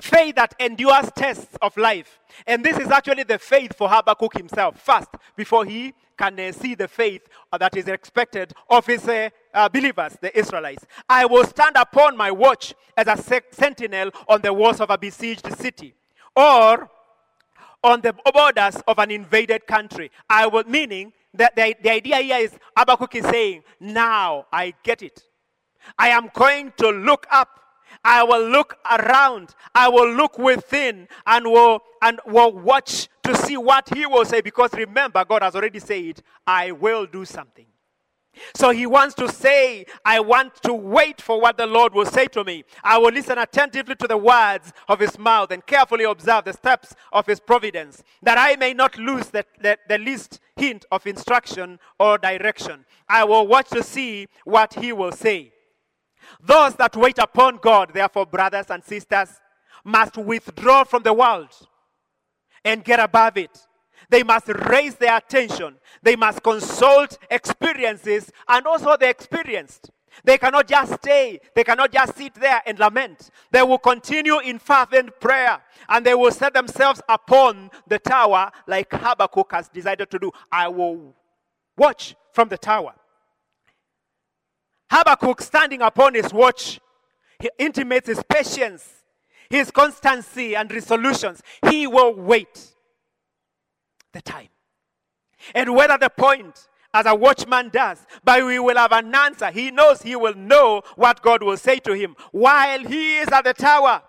Faith 0.00 0.36
that 0.36 0.54
endures 0.58 1.10
tests 1.14 1.56
of 1.60 1.76
life. 1.76 2.18
And 2.46 2.64
this 2.64 2.78
is 2.78 2.90
actually 2.90 3.24
the 3.24 3.38
faith 3.38 3.76
for 3.76 3.88
Habakkuk 3.88 4.36
himself, 4.36 4.80
first, 4.80 5.10
before 5.36 5.66
he 5.66 5.92
can 6.16 6.40
uh, 6.40 6.52
see 6.52 6.74
the 6.74 6.88
faith 6.88 7.22
that 7.58 7.76
is 7.76 7.88
expected 7.88 8.52
of 8.68 8.86
his 8.86 9.06
uh, 9.06 9.28
uh, 9.52 9.68
believers, 9.68 10.16
the 10.20 10.36
Israelites. 10.38 10.86
I 11.08 11.26
will 11.26 11.44
stand 11.44 11.76
upon 11.76 12.16
my 12.16 12.30
watch 12.30 12.74
as 12.96 13.06
a 13.06 13.16
se- 13.16 13.50
sentinel 13.52 14.10
on 14.28 14.40
the 14.40 14.52
walls 14.52 14.80
of 14.80 14.90
a 14.90 14.98
besieged 14.98 15.46
city. 15.58 15.94
Or 16.34 16.90
on 17.82 18.00
the 18.00 18.14
borders 18.32 18.76
of 18.86 18.98
an 18.98 19.10
invaded 19.10 19.66
country. 19.66 20.10
I 20.28 20.46
will, 20.46 20.64
meaning 20.64 21.12
that 21.34 21.54
the, 21.56 21.76
the 21.82 21.90
idea 21.90 22.16
here 22.16 22.38
is 22.38 22.58
Habakkuk 22.76 23.14
is 23.16 23.24
saying, 23.24 23.62
now 23.78 24.46
I 24.52 24.74
get 24.82 25.02
it. 25.02 25.22
I 25.98 26.08
am 26.08 26.30
going 26.34 26.72
to 26.78 26.90
look 26.90 27.26
up. 27.30 27.48
I 28.04 28.22
will 28.22 28.48
look 28.48 28.78
around. 28.90 29.54
I 29.74 29.88
will 29.88 30.12
look 30.12 30.38
within 30.38 31.08
and 31.26 31.44
will, 31.46 31.80
and 32.02 32.20
will 32.26 32.52
watch 32.52 33.08
to 33.24 33.34
see 33.34 33.56
what 33.56 33.88
he 33.94 34.06
will 34.06 34.24
say. 34.24 34.40
Because 34.40 34.72
remember, 34.72 35.24
God 35.24 35.42
has 35.42 35.54
already 35.54 35.80
said, 35.80 36.22
I 36.46 36.72
will 36.72 37.06
do 37.06 37.24
something. 37.24 37.66
So 38.54 38.70
he 38.70 38.86
wants 38.86 39.14
to 39.16 39.28
say, 39.28 39.86
I 40.04 40.20
want 40.20 40.54
to 40.62 40.72
wait 40.72 41.20
for 41.20 41.40
what 41.40 41.56
the 41.56 41.66
Lord 41.66 41.94
will 41.94 42.06
say 42.06 42.26
to 42.26 42.44
me. 42.44 42.64
I 42.82 42.98
will 42.98 43.12
listen 43.12 43.38
attentively 43.38 43.96
to 43.96 44.06
the 44.06 44.16
words 44.16 44.72
of 44.88 45.00
his 45.00 45.18
mouth 45.18 45.50
and 45.50 45.64
carefully 45.66 46.04
observe 46.04 46.44
the 46.44 46.52
steps 46.52 46.94
of 47.12 47.26
his 47.26 47.40
providence, 47.40 48.02
that 48.22 48.38
I 48.38 48.56
may 48.56 48.72
not 48.72 48.96
lose 48.98 49.26
the, 49.30 49.44
the, 49.60 49.78
the 49.88 49.98
least 49.98 50.40
hint 50.56 50.84
of 50.90 51.06
instruction 51.06 51.78
or 51.98 52.18
direction. 52.18 52.84
I 53.08 53.24
will 53.24 53.46
watch 53.46 53.68
to 53.70 53.82
see 53.82 54.28
what 54.44 54.74
he 54.74 54.92
will 54.92 55.12
say. 55.12 55.52
Those 56.40 56.74
that 56.76 56.96
wait 56.96 57.18
upon 57.18 57.56
God, 57.56 57.92
therefore, 57.92 58.26
brothers 58.26 58.66
and 58.70 58.84
sisters, 58.84 59.40
must 59.84 60.16
withdraw 60.16 60.84
from 60.84 61.02
the 61.02 61.12
world 61.12 61.48
and 62.64 62.84
get 62.84 63.00
above 63.00 63.36
it 63.36 63.66
they 64.10 64.22
must 64.24 64.48
raise 64.48 64.96
their 64.96 65.16
attention. 65.16 65.76
They 66.02 66.16
must 66.16 66.42
consult 66.42 67.16
experiences 67.30 68.30
and 68.48 68.66
also 68.66 68.96
the 68.96 69.08
experienced. 69.08 69.90
They 70.24 70.36
cannot 70.36 70.66
just 70.66 70.94
stay. 70.94 71.40
They 71.54 71.62
cannot 71.62 71.92
just 71.92 72.16
sit 72.16 72.34
there 72.34 72.60
and 72.66 72.78
lament. 72.78 73.30
They 73.52 73.62
will 73.62 73.78
continue 73.78 74.40
in 74.40 74.58
fervent 74.58 75.18
prayer 75.20 75.62
and 75.88 76.04
they 76.04 76.14
will 76.14 76.32
set 76.32 76.52
themselves 76.52 77.00
upon 77.08 77.70
the 77.86 78.00
tower 78.00 78.50
like 78.66 78.92
Habakkuk 78.92 79.52
has 79.52 79.68
decided 79.68 80.10
to 80.10 80.18
do. 80.18 80.32
I 80.50 80.68
will 80.68 81.14
watch 81.78 82.16
from 82.32 82.48
the 82.48 82.58
tower. 82.58 82.94
Habakkuk, 84.90 85.40
standing 85.40 85.82
upon 85.82 86.14
his 86.14 86.32
watch, 86.32 86.80
he 87.38 87.48
intimates 87.58 88.08
his 88.08 88.20
patience, 88.28 88.86
his 89.48 89.70
constancy, 89.70 90.56
and 90.56 90.70
resolutions. 90.70 91.40
He 91.68 91.86
will 91.86 92.12
wait 92.12 92.74
the 94.12 94.22
time. 94.22 94.48
And 95.54 95.74
whether 95.74 95.96
the 95.98 96.10
point, 96.10 96.68
as 96.92 97.06
a 97.06 97.14
watchman 97.14 97.70
does, 97.70 98.04
but 98.24 98.44
we 98.44 98.58
will 98.58 98.76
have 98.76 98.92
an 98.92 99.14
answer. 99.14 99.50
He 99.50 99.70
knows 99.70 100.02
he 100.02 100.16
will 100.16 100.34
know 100.34 100.82
what 100.96 101.22
God 101.22 101.42
will 101.42 101.56
say 101.56 101.78
to 101.80 101.92
him 101.92 102.16
while 102.32 102.80
he 102.80 103.18
is 103.18 103.28
at 103.28 103.44
the 103.44 103.54
tower. 103.54 104.02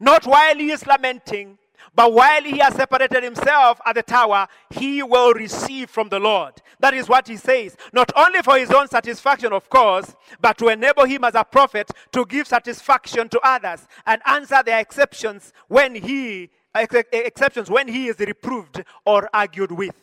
Not 0.00 0.26
while 0.26 0.56
he 0.56 0.70
is 0.70 0.86
lamenting, 0.86 1.58
but 1.94 2.12
while 2.12 2.42
he 2.42 2.58
has 2.58 2.74
separated 2.74 3.22
himself 3.22 3.80
at 3.86 3.94
the 3.94 4.02
tower, 4.02 4.48
he 4.70 5.02
will 5.02 5.32
receive 5.32 5.88
from 5.90 6.08
the 6.08 6.18
Lord. 6.18 6.54
That 6.80 6.94
is 6.94 7.08
what 7.08 7.28
he 7.28 7.36
says. 7.36 7.76
Not 7.92 8.10
only 8.16 8.42
for 8.42 8.58
his 8.58 8.70
own 8.70 8.88
satisfaction, 8.88 9.52
of 9.52 9.70
course, 9.70 10.16
but 10.40 10.58
to 10.58 10.68
enable 10.68 11.04
him 11.04 11.22
as 11.22 11.34
a 11.36 11.44
prophet 11.44 11.90
to 12.12 12.26
give 12.26 12.48
satisfaction 12.48 13.28
to 13.28 13.40
others 13.44 13.86
and 14.06 14.20
answer 14.26 14.60
their 14.64 14.80
exceptions 14.80 15.52
when 15.68 15.94
he 15.94 16.50
exceptions 16.74 17.70
when 17.70 17.88
he 17.88 18.08
is 18.08 18.18
reproved 18.18 18.84
or 19.04 19.28
argued 19.32 19.72
with. 19.72 19.94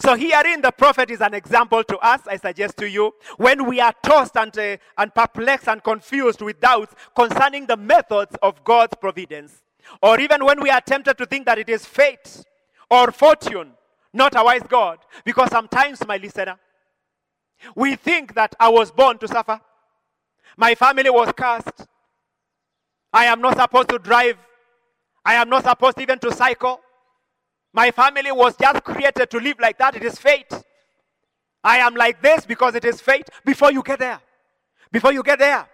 So 0.00 0.14
herein 0.14 0.62
the 0.62 0.70
prophet 0.70 1.10
is 1.10 1.20
an 1.20 1.34
example 1.34 1.84
to 1.84 1.98
us, 1.98 2.22
I 2.26 2.36
suggest 2.36 2.76
to 2.78 2.88
you, 2.88 3.12
when 3.36 3.66
we 3.66 3.80
are 3.80 3.92
tossed 4.02 4.36
and, 4.36 4.56
uh, 4.56 4.76
and 4.96 5.14
perplexed 5.14 5.68
and 5.68 5.82
confused 5.82 6.40
with 6.40 6.60
doubts 6.60 6.94
concerning 7.14 7.66
the 7.66 7.76
methods 7.76 8.36
of 8.40 8.64
God's 8.64 8.94
providence, 8.94 9.62
or 10.00 10.18
even 10.20 10.44
when 10.44 10.62
we 10.62 10.70
are 10.70 10.80
tempted 10.80 11.18
to 11.18 11.26
think 11.26 11.44
that 11.46 11.58
it 11.58 11.68
is 11.68 11.84
fate 11.84 12.44
or 12.88 13.12
fortune, 13.12 13.72
not 14.12 14.34
a 14.36 14.44
wise 14.44 14.62
God, 14.68 14.98
because 15.24 15.50
sometimes, 15.50 16.06
my 16.06 16.16
listener, 16.16 16.58
we 17.74 17.96
think 17.96 18.34
that 18.34 18.54
I 18.58 18.68
was 18.68 18.90
born 18.90 19.18
to 19.18 19.28
suffer. 19.28 19.60
My 20.56 20.74
family 20.74 21.10
was 21.10 21.32
cursed. 21.36 21.86
I 23.12 23.26
am 23.26 23.40
not 23.40 23.58
supposed 23.58 23.88
to 23.90 23.98
drive 23.98 24.38
I 25.24 25.34
am 25.34 25.48
not 25.48 25.64
supposed 25.64 26.00
even 26.00 26.18
to 26.20 26.32
cycle. 26.32 26.80
My 27.72 27.90
family 27.90 28.32
was 28.32 28.56
just 28.56 28.82
created 28.84 29.30
to 29.30 29.38
live 29.38 29.58
like 29.60 29.78
that. 29.78 29.96
It 29.96 30.04
is 30.04 30.18
fate. 30.18 30.52
I 31.62 31.78
am 31.78 31.94
like 31.94 32.22
this 32.22 32.46
because 32.46 32.74
it 32.74 32.84
is 32.84 33.00
fate. 33.00 33.28
Before 33.44 33.70
you 33.70 33.82
get 33.82 33.98
there, 33.98 34.20
before 34.90 35.12
you 35.12 35.22
get 35.22 35.38
there, 35.38 35.68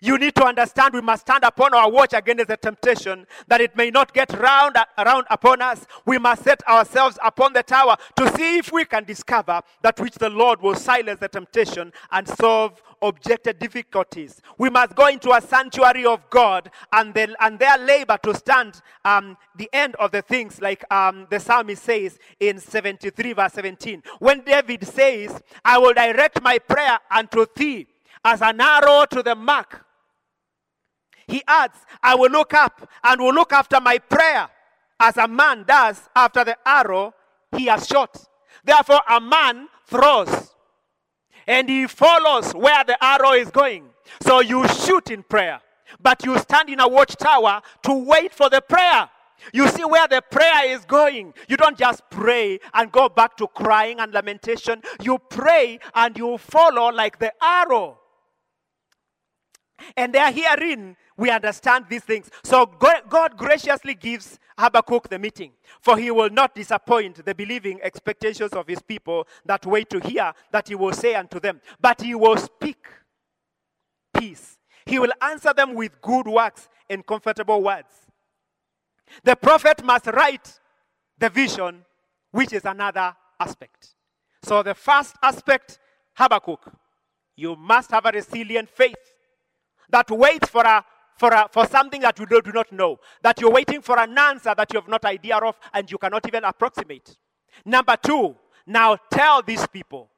you 0.00 0.18
need 0.18 0.34
to 0.36 0.44
understand 0.44 0.94
we 0.94 1.00
must 1.00 1.22
stand 1.22 1.44
upon 1.44 1.74
our 1.74 1.90
watch 1.90 2.12
against 2.12 2.48
the 2.48 2.56
temptation 2.56 3.26
that 3.48 3.60
it 3.60 3.76
may 3.76 3.90
not 3.90 4.12
get 4.12 4.32
round 4.38 4.76
around 4.96 5.26
upon 5.30 5.62
us. 5.62 5.86
We 6.06 6.18
must 6.18 6.44
set 6.44 6.66
ourselves 6.68 7.18
upon 7.24 7.52
the 7.52 7.62
tower 7.62 7.96
to 8.16 8.36
see 8.36 8.58
if 8.58 8.72
we 8.72 8.84
can 8.84 9.04
discover 9.04 9.60
that 9.82 9.98
which 10.00 10.14
the 10.14 10.30
Lord 10.30 10.60
will 10.60 10.74
silence 10.74 11.20
the 11.20 11.28
temptation 11.28 11.92
and 12.10 12.28
solve 12.28 12.80
objected 13.02 13.58
difficulties. 13.58 14.40
We 14.56 14.70
must 14.70 14.94
go 14.94 15.06
into 15.06 15.30
a 15.30 15.40
sanctuary 15.40 16.04
of 16.04 16.28
God 16.30 16.70
and, 16.92 17.14
then, 17.14 17.36
and 17.40 17.58
their 17.58 17.78
labor 17.78 18.18
to 18.24 18.34
stand 18.34 18.80
um, 19.04 19.36
the 19.56 19.68
end 19.72 19.94
of 19.96 20.10
the 20.10 20.22
things, 20.22 20.60
like 20.60 20.84
um, 20.92 21.26
the 21.30 21.40
psalmist 21.40 21.82
says 21.82 22.18
in 22.40 22.58
73, 22.58 23.32
verse 23.34 23.52
17. 23.52 24.02
When 24.18 24.40
David 24.40 24.86
says, 24.86 25.40
I 25.64 25.78
will 25.78 25.94
direct 25.94 26.42
my 26.42 26.58
prayer 26.58 26.98
unto 27.10 27.46
thee 27.54 27.86
as 28.24 28.42
an 28.42 28.60
arrow 28.60 29.04
to 29.10 29.22
the 29.22 29.34
mark. 29.34 29.84
He 31.26 31.42
adds, 31.46 31.78
I 32.02 32.14
will 32.14 32.30
look 32.30 32.54
up 32.54 32.88
and 33.04 33.20
will 33.20 33.34
look 33.34 33.52
after 33.52 33.80
my 33.80 33.98
prayer 33.98 34.48
as 34.98 35.16
a 35.16 35.28
man 35.28 35.64
does 35.66 36.08
after 36.16 36.44
the 36.44 36.56
arrow 36.66 37.14
he 37.56 37.66
has 37.66 37.86
shot. 37.86 38.26
Therefore, 38.64 39.00
a 39.08 39.20
man 39.20 39.68
throws 39.86 40.54
and 41.46 41.68
he 41.68 41.86
follows 41.86 42.52
where 42.52 42.84
the 42.84 43.02
arrow 43.02 43.32
is 43.32 43.50
going. 43.50 43.88
So 44.22 44.40
you 44.40 44.66
shoot 44.68 45.10
in 45.10 45.22
prayer, 45.22 45.60
but 46.00 46.24
you 46.24 46.38
stand 46.38 46.68
in 46.68 46.80
a 46.80 46.88
watchtower 46.88 47.62
to 47.84 47.94
wait 47.94 48.32
for 48.34 48.50
the 48.50 48.60
prayer. 48.60 49.08
You 49.52 49.68
see 49.68 49.84
where 49.84 50.08
the 50.08 50.22
prayer 50.30 50.66
is 50.66 50.84
going. 50.84 51.32
You 51.48 51.56
don't 51.56 51.78
just 51.78 52.02
pray 52.10 52.58
and 52.74 52.90
go 52.90 53.08
back 53.08 53.36
to 53.36 53.46
crying 53.46 54.00
and 54.00 54.12
lamentation. 54.12 54.82
You 55.00 55.18
pray 55.18 55.78
and 55.94 56.16
you 56.18 56.38
follow 56.38 56.90
like 56.90 57.18
the 57.18 57.32
arrow. 57.42 57.97
And 59.96 60.12
they 60.12 60.18
are 60.18 60.32
herein 60.32 60.96
we 61.18 61.30
understand 61.30 61.86
these 61.88 62.04
things. 62.04 62.30
So 62.44 62.64
God 62.64 63.36
graciously 63.36 63.94
gives 63.94 64.38
Habakkuk 64.56 65.08
the 65.08 65.18
meeting, 65.18 65.52
for 65.80 65.98
he 65.98 66.10
will 66.10 66.30
not 66.30 66.54
disappoint 66.54 67.24
the 67.24 67.34
believing 67.34 67.80
expectations 67.82 68.52
of 68.52 68.66
his 68.68 68.80
people 68.80 69.26
that 69.44 69.66
wait 69.66 69.90
to 69.90 69.98
hear 69.98 70.32
that 70.52 70.68
he 70.68 70.76
will 70.76 70.92
say 70.92 71.16
unto 71.16 71.40
them, 71.40 71.60
but 71.80 72.00
he 72.00 72.14
will 72.14 72.36
speak 72.36 72.86
peace. 74.14 74.58
He 74.86 74.98
will 74.98 75.12
answer 75.20 75.52
them 75.52 75.74
with 75.74 76.00
good 76.00 76.26
works 76.26 76.68
and 76.88 77.04
comfortable 77.04 77.62
words. 77.62 77.92
The 79.24 79.36
prophet 79.36 79.84
must 79.84 80.06
write 80.06 80.60
the 81.18 81.28
vision, 81.28 81.84
which 82.30 82.52
is 82.52 82.64
another 82.64 83.14
aspect. 83.40 83.94
So, 84.42 84.62
the 84.62 84.74
first 84.74 85.16
aspect, 85.22 85.78
Habakkuk, 86.14 86.72
you 87.36 87.56
must 87.56 87.90
have 87.90 88.06
a 88.06 88.10
resilient 88.10 88.70
faith 88.70 89.17
that 89.90 90.10
waits 90.10 90.48
for, 90.48 90.62
a, 90.62 90.84
for, 91.16 91.30
a, 91.30 91.48
for 91.50 91.66
something 91.66 92.00
that 92.02 92.18
you 92.18 92.26
do, 92.26 92.40
do 92.42 92.52
not 92.52 92.70
know, 92.72 92.98
that 93.22 93.40
you're 93.40 93.50
waiting 93.50 93.80
for 93.80 93.98
an 93.98 94.16
answer 94.16 94.54
that 94.56 94.72
you 94.72 94.80
have 94.80 94.88
not 94.88 95.04
idea 95.04 95.36
of 95.36 95.58
and 95.72 95.90
you 95.90 95.98
cannot 95.98 96.26
even 96.26 96.44
approximate. 96.44 97.16
Number 97.64 97.96
two, 97.96 98.36
now 98.66 98.96
tell 99.10 99.42
these 99.42 99.66
people 99.66 100.10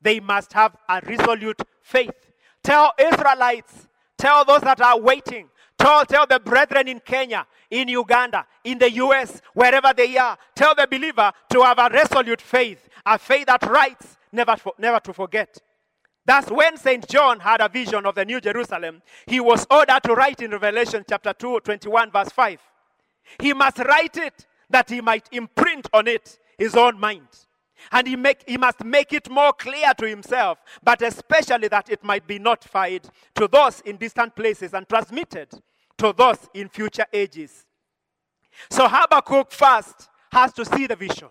they 0.00 0.20
must 0.20 0.52
have 0.52 0.76
a 0.88 1.00
resolute 1.04 1.60
faith. 1.82 2.32
Tell 2.62 2.92
Israelites, 2.98 3.88
tell 4.16 4.44
those 4.44 4.62
that 4.62 4.80
are 4.80 4.98
waiting, 4.98 5.48
tell, 5.78 6.04
tell 6.04 6.26
the 6.26 6.40
brethren 6.40 6.88
in 6.88 7.00
Kenya, 7.00 7.46
in 7.70 7.88
Uganda, 7.88 8.46
in 8.64 8.78
the 8.78 8.90
US, 8.92 9.40
wherever 9.54 9.92
they 9.96 10.16
are, 10.16 10.36
tell 10.54 10.74
the 10.74 10.86
believer 10.90 11.32
to 11.50 11.62
have 11.62 11.78
a 11.78 11.88
resolute 11.92 12.40
faith, 12.40 12.88
a 13.06 13.18
faith 13.18 13.46
that 13.46 13.62
writes, 13.66 14.16
never, 14.32 14.56
never 14.78 15.00
to 15.00 15.12
forget. 15.12 15.58
Thus, 16.30 16.48
when 16.48 16.76
St. 16.76 17.08
John 17.08 17.40
had 17.40 17.60
a 17.60 17.68
vision 17.68 18.06
of 18.06 18.14
the 18.14 18.24
New 18.24 18.40
Jerusalem, 18.40 19.02
he 19.26 19.40
was 19.40 19.66
ordered 19.68 20.04
to 20.04 20.14
write 20.14 20.40
in 20.40 20.52
Revelation 20.52 21.04
chapter 21.08 21.32
2, 21.32 21.58
21, 21.58 22.12
verse 22.12 22.28
5. 22.28 22.60
He 23.40 23.52
must 23.52 23.80
write 23.80 24.16
it 24.16 24.46
that 24.68 24.88
he 24.90 25.00
might 25.00 25.28
imprint 25.32 25.88
on 25.92 26.06
it 26.06 26.38
his 26.56 26.76
own 26.76 27.00
mind. 27.00 27.26
And 27.90 28.06
he, 28.06 28.14
make, 28.14 28.44
he 28.46 28.56
must 28.56 28.84
make 28.84 29.12
it 29.12 29.28
more 29.28 29.52
clear 29.52 29.92
to 29.98 30.06
himself, 30.06 30.60
but 30.84 31.02
especially 31.02 31.66
that 31.66 31.90
it 31.90 32.04
might 32.04 32.28
be 32.28 32.38
notified 32.38 33.08
to 33.34 33.48
those 33.48 33.80
in 33.80 33.96
distant 33.96 34.36
places 34.36 34.72
and 34.72 34.88
transmitted 34.88 35.48
to 35.98 36.14
those 36.16 36.48
in 36.54 36.68
future 36.68 37.06
ages. 37.12 37.66
So 38.70 38.86
Habakkuk 38.86 39.50
first 39.50 40.08
has 40.30 40.52
to 40.52 40.64
see 40.64 40.86
the 40.86 40.94
vision. 40.94 41.30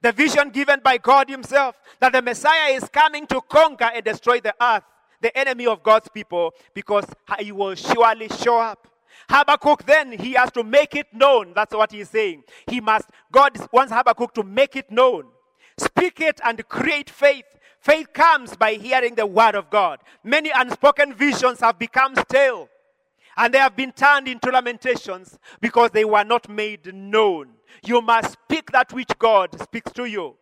The 0.00 0.12
vision 0.12 0.50
given 0.50 0.80
by 0.82 0.98
God 0.98 1.28
Himself 1.28 1.80
that 2.00 2.12
the 2.12 2.22
Messiah 2.22 2.72
is 2.72 2.88
coming 2.88 3.26
to 3.28 3.40
conquer 3.42 3.90
and 3.94 4.04
destroy 4.04 4.40
the 4.40 4.54
earth, 4.60 4.84
the 5.20 5.36
enemy 5.36 5.66
of 5.66 5.82
God's 5.82 6.08
people, 6.08 6.52
because 6.74 7.06
He 7.38 7.52
will 7.52 7.74
surely 7.74 8.28
show 8.28 8.58
up. 8.58 8.88
Habakkuk 9.28 9.86
then 9.86 10.12
he 10.12 10.32
has 10.32 10.50
to 10.52 10.62
make 10.62 10.94
it 10.94 11.06
known. 11.12 11.52
That's 11.54 11.74
what 11.74 11.92
he's 11.92 12.10
saying. 12.10 12.44
He 12.66 12.80
must, 12.80 13.08
God 13.32 13.56
wants 13.72 13.92
Habakkuk 13.92 14.34
to 14.34 14.42
make 14.42 14.76
it 14.76 14.90
known. 14.90 15.26
Speak 15.78 16.20
it 16.20 16.40
and 16.44 16.66
create 16.68 17.10
faith. 17.10 17.44
Faith 17.80 18.12
comes 18.12 18.56
by 18.56 18.74
hearing 18.74 19.14
the 19.14 19.26
word 19.26 19.54
of 19.54 19.70
God. 19.70 20.00
Many 20.22 20.50
unspoken 20.54 21.14
visions 21.14 21.60
have 21.60 21.78
become 21.78 22.14
stale 22.16 22.68
and 23.36 23.52
they 23.52 23.58
have 23.58 23.76
been 23.76 23.92
turned 23.92 24.28
into 24.28 24.50
lamentations 24.50 25.38
because 25.60 25.90
they 25.90 26.04
were 26.04 26.24
not 26.24 26.48
made 26.48 26.94
known. 26.94 27.48
You 27.82 28.00
must 28.00 28.32
speak 28.32 28.70
that 28.72 28.92
which 28.92 29.10
God 29.18 29.60
speaks 29.60 29.92
to 29.92 30.04
you. 30.04 30.36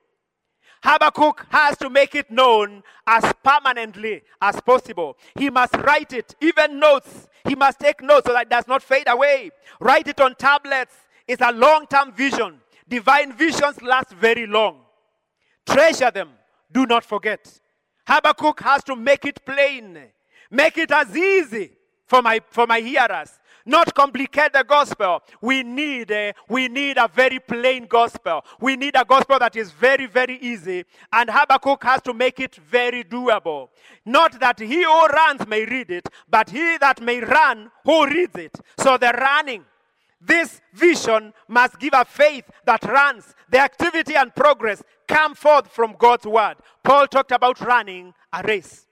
Habakkuk 0.83 1.47
has 1.51 1.77
to 1.79 1.88
make 1.88 2.14
it 2.14 2.31
known 2.31 2.83
as 3.07 3.33
permanently 3.45 4.23
as 4.40 4.61
possible. 4.61 5.16
He 5.37 5.49
must 5.49 5.77
write 5.77 6.12
it, 6.12 6.35
even 6.40 6.81
notes. 6.81 7.29
He 7.47 7.55
must 7.55 7.79
take 7.79 8.03
notes 8.03 8.27
so 8.27 8.33
that 8.33 8.42
it 8.42 8.51
does 8.51 8.66
not 8.66 8.83
fade 8.83 9.09
away. 9.09 9.51
Write 9.81 10.09
it 10.09 10.21
on 10.21 10.35
tablets. 10.35 10.95
It's 11.29 11.42
a 11.42 11.53
long 11.53 11.87
term 11.87 12.12
vision. 12.12 12.61
Divine 12.88 13.33
visions 13.33 13.81
last 13.81 14.11
very 14.11 14.47
long. 14.47 14.81
Treasure 15.64 16.11
them. 16.11 16.31
Do 16.71 16.87
not 16.87 17.05
forget. 17.05 17.61
Habakkuk 18.07 18.61
has 18.61 18.83
to 18.85 18.97
make 18.97 19.25
it 19.25 19.45
plain, 19.45 19.99
make 20.51 20.77
it 20.79 20.90
as 20.90 21.16
easy 21.16 21.71
for 22.07 22.21
my, 22.23 22.40
for 22.51 22.66
my 22.66 22.81
hearers. 22.81 23.38
Not 23.64 23.94
complicate 23.94 24.53
the 24.53 24.64
gospel. 24.64 25.22
We 25.40 25.62
need, 25.62 26.11
a, 26.11 26.33
we 26.48 26.68
need 26.68 26.96
a 26.98 27.09
very 27.09 27.38
plain 27.38 27.87
gospel. 27.87 28.44
We 28.61 28.77
need 28.77 28.96
a 28.96 29.05
gospel 29.05 29.38
that 29.38 29.57
is 29.57 29.70
very, 29.70 30.07
very 30.07 30.38
easy. 30.38 30.85
And 31.12 31.31
Habakkuk 31.31 31.83
has 31.85 32.03
to 32.03 32.14
make 32.14 32.40
it 32.40 32.57
very 32.57 33.05
doable. 33.05 33.68
Not 34.05 34.40
that 34.40 34.59
he 34.59 34.83
who 34.83 35.07
runs 35.07 35.46
may 35.46 35.64
read 35.64 35.90
it, 35.90 36.09
but 36.29 36.51
he 36.51 36.79
that 36.79 37.01
may 37.01 37.20
run 37.20 37.70
who 37.85 38.07
reads 38.07 38.37
it. 38.37 38.59
So 38.79 38.98
the 38.98 39.12
running, 39.12 39.64
this 40.20 40.61
vision 40.72 41.33
must 41.48 41.79
give 41.79 41.94
a 41.94 42.05
faith 42.05 42.48
that 42.64 42.83
runs. 42.85 43.35
The 43.51 43.59
activity 43.59 44.14
and 44.14 44.35
progress 44.35 44.83
come 45.07 45.35
forth 45.35 45.68
from 45.68 45.96
God's 45.98 46.27
word. 46.27 46.57
Paul 46.83 47.07
talked 47.07 47.33
about 47.33 47.61
running 47.61 48.14
a 48.33 48.42
race. 48.42 48.87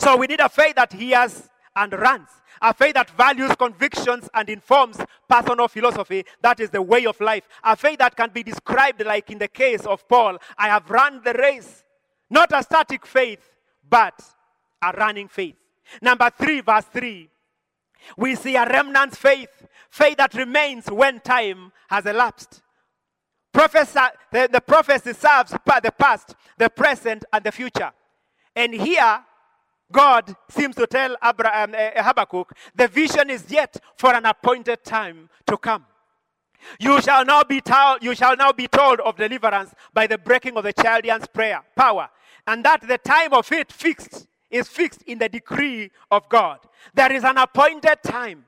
So 0.00 0.16
we 0.16 0.26
need 0.26 0.40
a 0.40 0.48
faith 0.48 0.76
that 0.76 0.92
he 0.92 1.10
has 1.10 1.50
and 1.76 1.92
runs. 1.92 2.28
A 2.64 2.72
faith 2.72 2.94
that 2.94 3.10
values 3.10 3.54
convictions 3.56 4.30
and 4.32 4.48
informs 4.48 4.96
personal 5.28 5.68
philosophy. 5.68 6.24
That 6.40 6.60
is 6.60 6.70
the 6.70 6.80
way 6.80 7.04
of 7.04 7.20
life. 7.20 7.46
A 7.62 7.76
faith 7.76 7.98
that 7.98 8.16
can 8.16 8.30
be 8.30 8.42
described 8.42 9.04
like 9.04 9.30
in 9.30 9.36
the 9.36 9.48
case 9.48 9.84
of 9.84 10.08
Paul 10.08 10.38
I 10.56 10.68
have 10.68 10.88
run 10.88 11.20
the 11.22 11.34
race. 11.34 11.84
Not 12.30 12.52
a 12.52 12.62
static 12.62 13.04
faith, 13.04 13.54
but 13.86 14.18
a 14.82 14.92
running 14.92 15.28
faith. 15.28 15.56
Number 16.00 16.30
three, 16.30 16.62
verse 16.62 16.86
three. 16.86 17.28
We 18.16 18.34
see 18.34 18.56
a 18.56 18.66
remnant 18.66 19.14
faith, 19.14 19.66
faith 19.90 20.16
that 20.16 20.32
remains 20.32 20.86
when 20.86 21.20
time 21.20 21.70
has 21.88 22.06
elapsed. 22.06 22.62
Professor, 23.52 24.08
the, 24.32 24.48
the 24.50 24.62
prophecy 24.62 25.12
serves 25.12 25.50
the 25.50 25.92
past, 25.98 26.34
the 26.56 26.70
present, 26.70 27.26
and 27.30 27.44
the 27.44 27.52
future. 27.52 27.92
And 28.56 28.72
here, 28.72 29.22
God 29.94 30.34
seems 30.50 30.74
to 30.74 30.88
tell 30.88 31.16
Abraham, 31.24 31.72
uh, 31.72 32.02
Habakkuk, 32.02 32.52
the 32.74 32.88
vision 32.88 33.30
is 33.30 33.48
yet 33.48 33.76
for 33.96 34.12
an 34.12 34.26
appointed 34.26 34.82
time 34.82 35.30
to 35.46 35.56
come. 35.56 35.86
You 36.80 37.00
shall 37.00 37.24
now 37.24 37.44
be 37.44 37.60
told, 37.60 38.02
you 38.02 38.14
shall 38.16 38.36
now 38.36 38.50
be 38.50 38.66
told 38.66 38.98
of 39.00 39.16
deliverance 39.16 39.72
by 39.92 40.08
the 40.08 40.18
breaking 40.18 40.56
of 40.56 40.64
the 40.64 40.72
Chaldeans' 40.72 41.28
prayer 41.28 41.62
power, 41.76 42.10
and 42.44 42.64
that 42.64 42.80
the 42.88 42.98
time 42.98 43.32
of 43.32 43.50
it 43.52 43.70
fixed 43.70 44.26
is 44.50 44.66
fixed 44.66 45.02
in 45.02 45.18
the 45.18 45.28
decree 45.28 45.92
of 46.10 46.28
God. 46.28 46.58
There 46.94 47.12
is 47.12 47.22
an 47.22 47.38
appointed 47.38 47.98
time, 48.02 48.46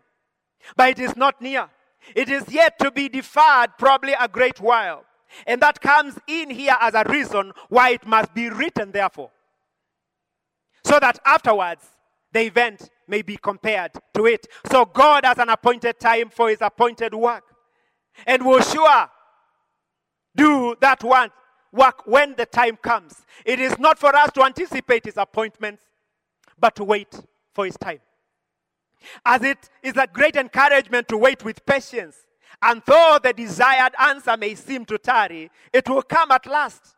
but 0.76 0.90
it 0.90 0.98
is 0.98 1.14
not 1.16 1.40
near. 1.40 1.68
It 2.16 2.28
is 2.28 2.48
yet 2.48 2.76
to 2.80 2.90
be 2.90 3.09
deferred, 3.09 3.78
probably 3.78 4.14
a 4.18 4.26
great 4.26 4.61
while. 4.61 5.04
And 5.46 5.61
that 5.62 5.80
comes 5.80 6.18
in 6.26 6.50
here 6.50 6.76
as 6.80 6.94
a 6.94 7.04
reason 7.09 7.52
why 7.68 7.90
it 7.90 8.04
must 8.04 8.35
be 8.35 8.50
written, 8.50 8.90
therefore 8.90 9.30
so 10.87 11.01
that 11.01 11.18
afterwards 11.27 11.83
the 12.33 12.42
event 12.42 12.90
may 13.09 13.22
be 13.22 13.37
compared 13.37 13.92
to 14.14 14.27
it. 14.27 14.46
So 14.70 14.85
God 14.85 15.25
has 15.25 15.38
an 15.38 15.49
appointed 15.49 15.99
time 15.99 16.31
for 16.31 16.49
his 16.49 16.59
appointed 16.61 17.12
work 17.12 17.42
and 18.27 18.44
will 18.44 18.61
sure 18.61 19.09
do 20.37 20.77
that 20.81 21.03
one 21.03 21.31
work 21.72 22.07
when 22.07 22.35
the 22.37 22.46
time 22.46 22.77
comes. 22.77 23.25
It 23.44 23.59
is 23.59 23.79
not 23.79 23.99
for 23.99 24.14
us 24.14 24.31
to 24.33 24.44
anticipate 24.44 25.05
his 25.05 25.16
appointments, 25.16 25.83
but 26.59 26.77
to 26.77 26.85
wait 26.85 27.20
for 27.53 27.64
his 27.64 27.77
time. 27.77 28.01
As 29.25 29.42
it 29.42 29.68
is 29.83 29.96
a 29.96 30.07
great 30.07 30.37
encouragement 30.37 31.09
to 31.09 31.16
wait 31.16 31.44
with 31.44 31.66
patience, 31.66 32.16
and 32.62 32.81
though 32.87 33.18
the 33.22 33.33
desired 33.33 33.92
answer 33.99 34.37
may 34.37 34.55
seem 34.55 34.85
to 34.87 34.99
tarry, 34.99 35.51
it 35.72 35.88
will 35.88 36.03
come 36.03 36.31
at 36.31 36.46
last 36.46 36.94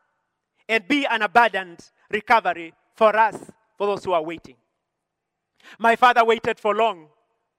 and 0.68 0.86
be 0.86 1.06
an 1.06 1.22
abundant 1.22 1.90
recovery 2.10 2.74
for 2.94 3.16
us, 3.16 3.50
for 3.78 3.86
those 3.86 4.04
who 4.04 4.12
are 4.12 4.22
waiting. 4.22 4.56
My 5.78 5.96
father 5.96 6.24
waited 6.24 6.58
for 6.58 6.74
long 6.74 7.06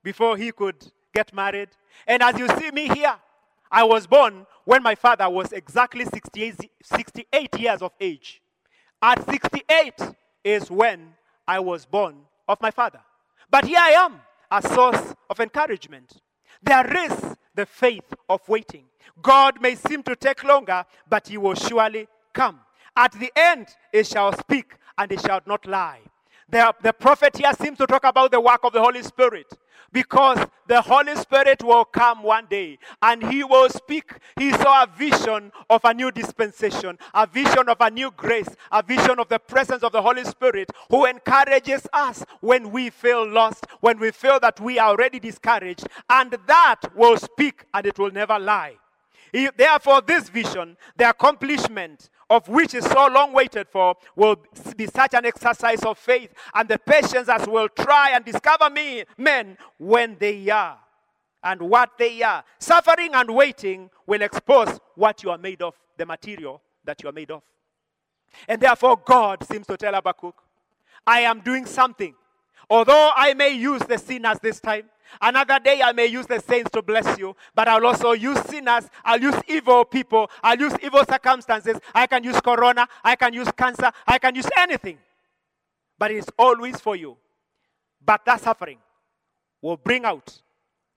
before 0.04 0.38
he 0.38 0.52
could 0.52 0.92
get 1.16 1.34
married. 1.34 1.70
And 2.06 2.22
as 2.22 2.38
you 2.38 2.48
see 2.50 2.72
me 2.72 2.88
here, 2.90 3.16
I 3.72 3.84
was 3.84 4.06
born 4.06 4.46
when 4.66 4.84
my 4.84 4.96
father 4.96 5.30
was 5.30 5.54
exactly 5.54 6.06
68, 6.06 6.70
68 6.84 7.60
years 7.60 7.82
of 7.82 7.94
age. 8.00 8.42
At 9.02 9.28
68 9.30 9.94
is 10.44 10.70
when 10.70 11.14
I 11.48 11.60
was 11.60 11.86
born 11.86 12.18
of 12.48 12.62
my 12.62 12.72
father. 12.72 13.00
But 13.50 13.66
here 13.66 13.80
I 13.80 13.92
am, 13.92 14.20
a 14.52 14.62
source 14.62 15.16
of 15.30 15.40
encouragement. 15.40 16.22
There 16.62 17.06
is 17.06 17.36
the 17.56 17.66
faith 17.66 18.14
of 18.28 18.48
waiting. 18.48 18.86
God 19.22 19.62
may 19.62 19.76
seem 19.76 20.04
to 20.04 20.16
take 20.16 20.44
longer, 20.44 20.84
but 21.08 21.28
he 21.28 21.38
will 21.38 21.56
surely 21.56 22.08
come. 22.34 22.60
At 22.96 23.14
the 23.14 23.32
end, 23.36 23.68
he 23.92 24.04
shall 24.04 24.34
speak 24.34 24.76
and 25.00 25.10
he 25.10 25.18
shall 25.18 25.42
not 25.48 25.66
lie. 25.66 26.02
The, 26.50 26.74
the 26.82 26.94
prophet 26.94 27.38
here 27.38 27.54
seems 27.54 27.78
to 27.78 27.88
talk 27.88 28.04
about 28.04 28.32
the 28.32 28.42
work 28.42 28.62
of 28.64 28.74
the 28.74 28.82
Holy 28.82 29.02
Spirit 29.02 29.48
because 29.92 30.40
the 30.68 30.82
Holy 30.82 31.16
Spirit 31.16 31.64
will 31.64 31.86
come 31.86 32.22
one 32.22 32.46
day 32.50 32.78
and 33.02 33.24
he 33.24 33.44
will 33.44 33.70
speak. 33.70 34.12
He 34.38 34.52
saw 34.52 34.84
a 34.84 34.88
vision 34.88 35.52
of 35.70 35.82
a 35.84 35.94
new 35.94 36.12
dispensation, 36.12 36.98
a 37.14 37.26
vision 37.26 37.70
of 37.70 37.78
a 37.80 37.90
new 37.90 38.12
grace, 38.12 38.50
a 38.72 38.84
vision 38.84 39.20
of 39.20 39.30
the 39.30 39.40
presence 39.40 39.84
of 39.84 39.92
the 39.92 40.02
Holy 40.02 40.24
Spirit 40.26 40.70
who 40.90 41.06
encourages 41.06 41.88
us 41.94 42.24
when 42.42 42.72
we 42.72 42.90
feel 42.90 43.28
lost, 43.28 43.66
when 43.80 44.00
we 44.00 44.12
feel 44.12 44.40
that 44.40 44.60
we 44.60 44.80
are 44.80 44.90
already 44.90 45.20
discouraged, 45.20 45.88
and 46.10 46.36
that 46.46 46.82
will 46.96 47.18
speak 47.18 47.66
and 47.74 47.86
it 47.86 47.98
will 47.98 48.12
never 48.12 48.38
lie. 48.38 48.76
He, 49.32 49.50
therefore, 49.56 50.02
this 50.02 50.30
vision, 50.30 50.78
the 50.98 51.10
accomplishment 51.10 52.10
of 52.30 52.48
which 52.48 52.74
is 52.74 52.86
so 52.86 53.08
long 53.08 53.34
waited 53.34 53.68
for, 53.68 53.96
will 54.16 54.38
be 54.76 54.86
such 54.86 55.14
an 55.14 55.26
exercise 55.26 55.84
of 55.84 55.98
faith 55.98 56.34
and 56.54 56.70
the 56.70 56.78
patience 56.78 57.28
as 57.28 57.48
will 57.48 57.70
try 57.70 58.12
and 58.12 58.24
discover 58.24 58.70
me, 58.70 59.04
men 59.18 59.58
when 59.78 60.16
they 60.20 60.50
are 60.50 60.78
and 61.44 61.62
what 61.62 61.98
they 61.98 62.22
are. 62.22 62.44
Suffering 62.60 63.12
and 63.14 63.34
waiting 63.34 63.90
will 64.06 64.22
expose 64.22 64.80
what 64.96 65.24
you 65.24 65.32
are 65.32 65.38
made 65.38 65.62
of, 65.62 65.74
the 65.98 66.06
material 66.06 66.62
that 66.84 67.02
you 67.02 67.10
are 67.10 67.14
made 67.14 67.32
of. 67.32 67.42
And 68.48 68.62
therefore, 68.62 68.98
God 69.04 69.44
seems 69.44 69.66
to 69.68 69.78
tell 69.78 69.94
Habakkuk, 69.94 70.36
I 71.06 71.22
am 71.22 71.42
doing 71.42 71.66
something. 71.66 72.14
Although 72.70 73.12
I 73.16 73.34
may 73.34 73.52
use 73.52 73.82
the 73.82 73.98
sinners 73.98 74.40
this 74.42 74.60
time, 74.60 74.90
Another 75.22 75.60
day 75.60 75.82
I 75.82 75.92
may 75.92 76.06
use 76.06 76.28
the 76.28 76.40
saints 76.40 76.70
to 76.72 76.82
bless 76.82 77.18
you, 77.18 77.36
but 77.56 77.68
I'll 77.68 77.86
also 77.86 78.12
use 78.12 78.40
sinners. 78.42 78.88
I'll 79.04 79.22
use 79.22 79.36
evil 79.48 79.86
people. 79.86 80.30
I'll 80.44 80.60
use 80.60 80.74
evil 80.84 81.04
circumstances. 81.06 81.78
I 81.94 82.08
can 82.08 82.24
use 82.24 82.40
corona. 82.42 82.88
I 83.04 83.16
can 83.16 83.34
use 83.34 83.50
cancer. 83.58 83.92
I 84.06 84.20
can 84.20 84.36
use 84.36 84.48
anything. 84.58 84.98
But 85.98 86.12
it's 86.12 86.30
always 86.38 86.80
for 86.80 86.96
you. 86.96 87.18
But 88.06 88.24
that 88.26 88.42
suffering 88.42 88.78
will 89.62 89.78
bring 89.78 90.06
out 90.06 90.42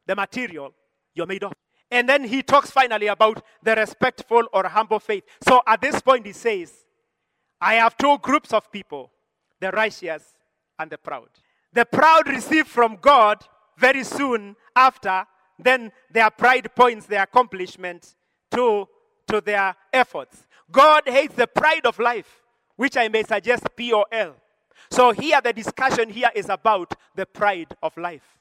the 0.06 0.14
material 0.14 0.72
you're 1.14 1.26
made 1.26 1.44
of. 1.44 1.52
And 1.90 2.08
then 2.08 2.24
he 2.24 2.42
talks 2.42 2.70
finally 2.70 3.08
about 3.08 3.44
the 3.62 3.74
respectful 3.74 4.44
or 4.52 4.66
humble 4.66 4.98
faith. 4.98 5.24
So 5.46 5.60
at 5.66 5.80
this 5.80 6.00
point, 6.00 6.24
he 6.26 6.32
says, 6.32 6.72
I 7.60 7.74
have 7.74 7.96
two 7.96 8.18
groups 8.18 8.52
of 8.52 8.70
people 8.70 9.10
the 9.60 9.70
righteous 9.70 10.24
and 10.78 10.90
the 10.90 10.98
proud. 10.98 11.28
The 11.72 11.84
proud 11.84 12.28
receive 12.28 12.66
from 12.66 12.98
God 13.00 13.44
very 13.78 14.04
soon 14.04 14.56
after, 14.76 15.26
then 15.58 15.92
their 16.10 16.30
pride 16.30 16.74
points 16.74 17.06
their 17.06 17.22
accomplishment 17.22 18.14
to, 18.50 18.88
to 19.28 19.40
their 19.40 19.74
efforts. 19.92 20.46
God 20.70 21.02
hates 21.06 21.34
the 21.34 21.46
pride 21.46 21.86
of 21.86 21.98
life, 21.98 22.42
which 22.76 22.96
I 22.96 23.08
may 23.08 23.22
suggest 23.22 23.64
P 23.76 23.92
O 23.92 24.04
L. 24.10 24.34
So 24.90 25.12
here 25.12 25.40
the 25.40 25.52
discussion 25.52 26.10
here 26.10 26.30
is 26.34 26.48
about 26.48 26.94
the 27.14 27.26
pride 27.26 27.74
of 27.82 27.96
life. 27.96 28.38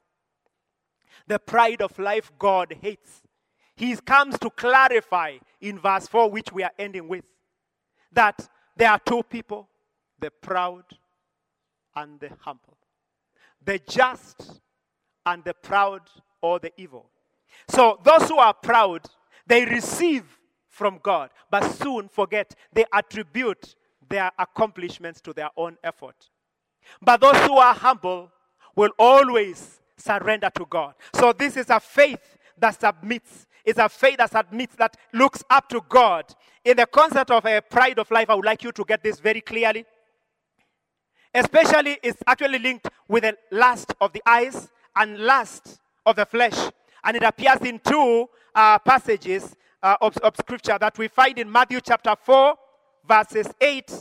The 1.27 1.39
pride 1.39 1.81
of 1.81 1.97
life 1.99 2.31
God 2.37 2.75
hates. 2.81 3.21
He 3.75 3.95
comes 3.95 4.37
to 4.39 4.49
clarify 4.49 5.37
in 5.59 5.79
verse 5.79 6.07
4, 6.07 6.29
which 6.29 6.51
we 6.51 6.63
are 6.63 6.71
ending 6.77 7.07
with, 7.07 7.25
that 8.11 8.47
there 8.75 8.91
are 8.91 8.99
two 8.99 9.23
people 9.23 9.67
the 10.19 10.29
proud 10.29 10.83
and 11.95 12.19
the 12.19 12.29
humble. 12.41 12.77
The 13.63 13.79
just 13.87 14.61
and 15.25 15.43
the 15.43 15.53
proud 15.53 16.01
or 16.41 16.59
the 16.59 16.71
evil. 16.77 17.09
So 17.67 17.99
those 18.03 18.27
who 18.27 18.37
are 18.37 18.53
proud, 18.53 19.01
they 19.45 19.65
receive 19.65 20.23
from 20.69 20.99
God, 21.03 21.29
but 21.49 21.63
soon 21.75 22.07
forget 22.07 22.55
they 22.73 22.85
attribute 22.93 23.75
their 24.09 24.31
accomplishments 24.39 25.21
to 25.21 25.33
their 25.33 25.49
own 25.55 25.77
effort. 25.83 26.29
But 27.01 27.21
those 27.21 27.37
who 27.45 27.57
are 27.57 27.73
humble 27.73 28.31
will 28.75 28.91
always 28.97 29.79
surrender 29.97 30.49
to 30.55 30.65
God. 30.65 30.95
So 31.13 31.33
this 31.33 31.57
is 31.57 31.69
a 31.69 31.79
faith 31.79 32.37
that 32.57 32.79
submits. 32.79 33.47
It's 33.63 33.79
a 33.79 33.89
faith 33.89 34.17
that 34.17 34.31
submits, 34.31 34.75
that 34.77 34.97
looks 35.13 35.43
up 35.49 35.69
to 35.69 35.81
God. 35.87 36.25
In 36.65 36.77
the 36.77 36.85
concept 36.85 37.31
of 37.31 37.45
a 37.45 37.61
pride 37.61 37.99
of 37.99 38.09
life, 38.09 38.29
I 38.29 38.35
would 38.35 38.45
like 38.45 38.63
you 38.63 38.71
to 38.71 38.83
get 38.83 39.03
this 39.03 39.19
very 39.19 39.41
clearly. 39.41 39.85
Especially, 41.33 41.97
it's 42.03 42.21
actually 42.27 42.59
linked 42.59 42.89
with 43.07 43.23
the 43.23 43.37
lust 43.51 43.93
of 44.01 44.11
the 44.13 44.21
eyes 44.25 44.69
and 44.95 45.17
lust 45.19 45.79
of 46.05 46.15
the 46.15 46.25
flesh. 46.25 46.71
And 47.03 47.17
it 47.17 47.23
appears 47.23 47.61
in 47.61 47.79
two 47.79 48.27
uh, 48.53 48.79
passages 48.79 49.55
uh, 49.81 49.95
of, 50.01 50.17
of 50.17 50.35
scripture 50.37 50.77
that 50.79 50.97
we 50.97 51.07
find 51.07 51.39
in 51.39 51.51
Matthew 51.51 51.79
chapter 51.81 52.15
4, 52.21 52.55
verses 53.07 53.47
8 53.59 53.91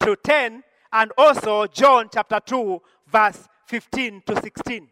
to 0.00 0.16
10, 0.16 0.62
and 0.92 1.12
also 1.16 1.66
John 1.66 2.08
chapter 2.12 2.40
2, 2.44 2.80
verse 3.10 3.48
15 3.66 4.22
to 4.26 4.40
16. 4.40 4.88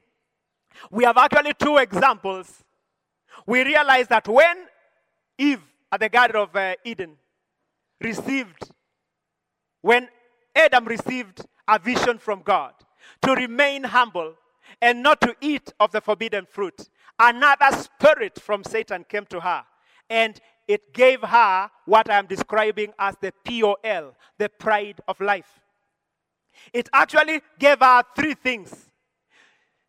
We 0.91 1.05
have 1.05 1.17
actually 1.17 1.53
two 1.55 1.77
examples. 1.77 2.65
We 3.47 3.63
realize 3.63 4.09
that 4.09 4.27
when 4.27 4.57
Eve 5.39 5.63
at 5.93 6.01
the 6.01 6.09
Garden 6.09 6.37
of 6.37 6.57
uh, 6.57 6.75
Eden 6.85 7.17
received, 8.01 8.71
when 9.81 10.09
Adam 10.57 10.85
received 10.87 11.45
a 11.69 11.79
vision 11.79 12.19
from 12.19 12.43
God 12.43 12.75
to 13.23 13.33
remain 13.33 13.85
humble, 13.85 14.35
and 14.81 15.03
not 15.03 15.21
to 15.21 15.35
eat 15.41 15.73
of 15.79 15.93
the 15.93 16.01
forbidden 16.01 16.47
fruit. 16.47 16.89
Another 17.19 17.71
spirit 17.73 18.41
from 18.41 18.65
Satan 18.65 19.05
came 19.09 19.27
to 19.27 19.41
her, 19.41 19.65
and 20.09 20.41
it 20.67 20.93
gave 20.93 21.21
her 21.21 21.71
what 21.85 22.11
I 22.11 22.19
am 22.19 22.27
describing 22.27 22.93
as 22.99 23.17
the 23.21 23.33
POL, 23.45 24.15
the 24.39 24.49
pride 24.49 25.01
of 25.07 25.21
life. 25.21 25.61
It 26.73 26.89
actually 26.93 27.43
gave 27.59 27.81
her 27.81 28.03
three 28.17 28.35
things. 28.35 28.91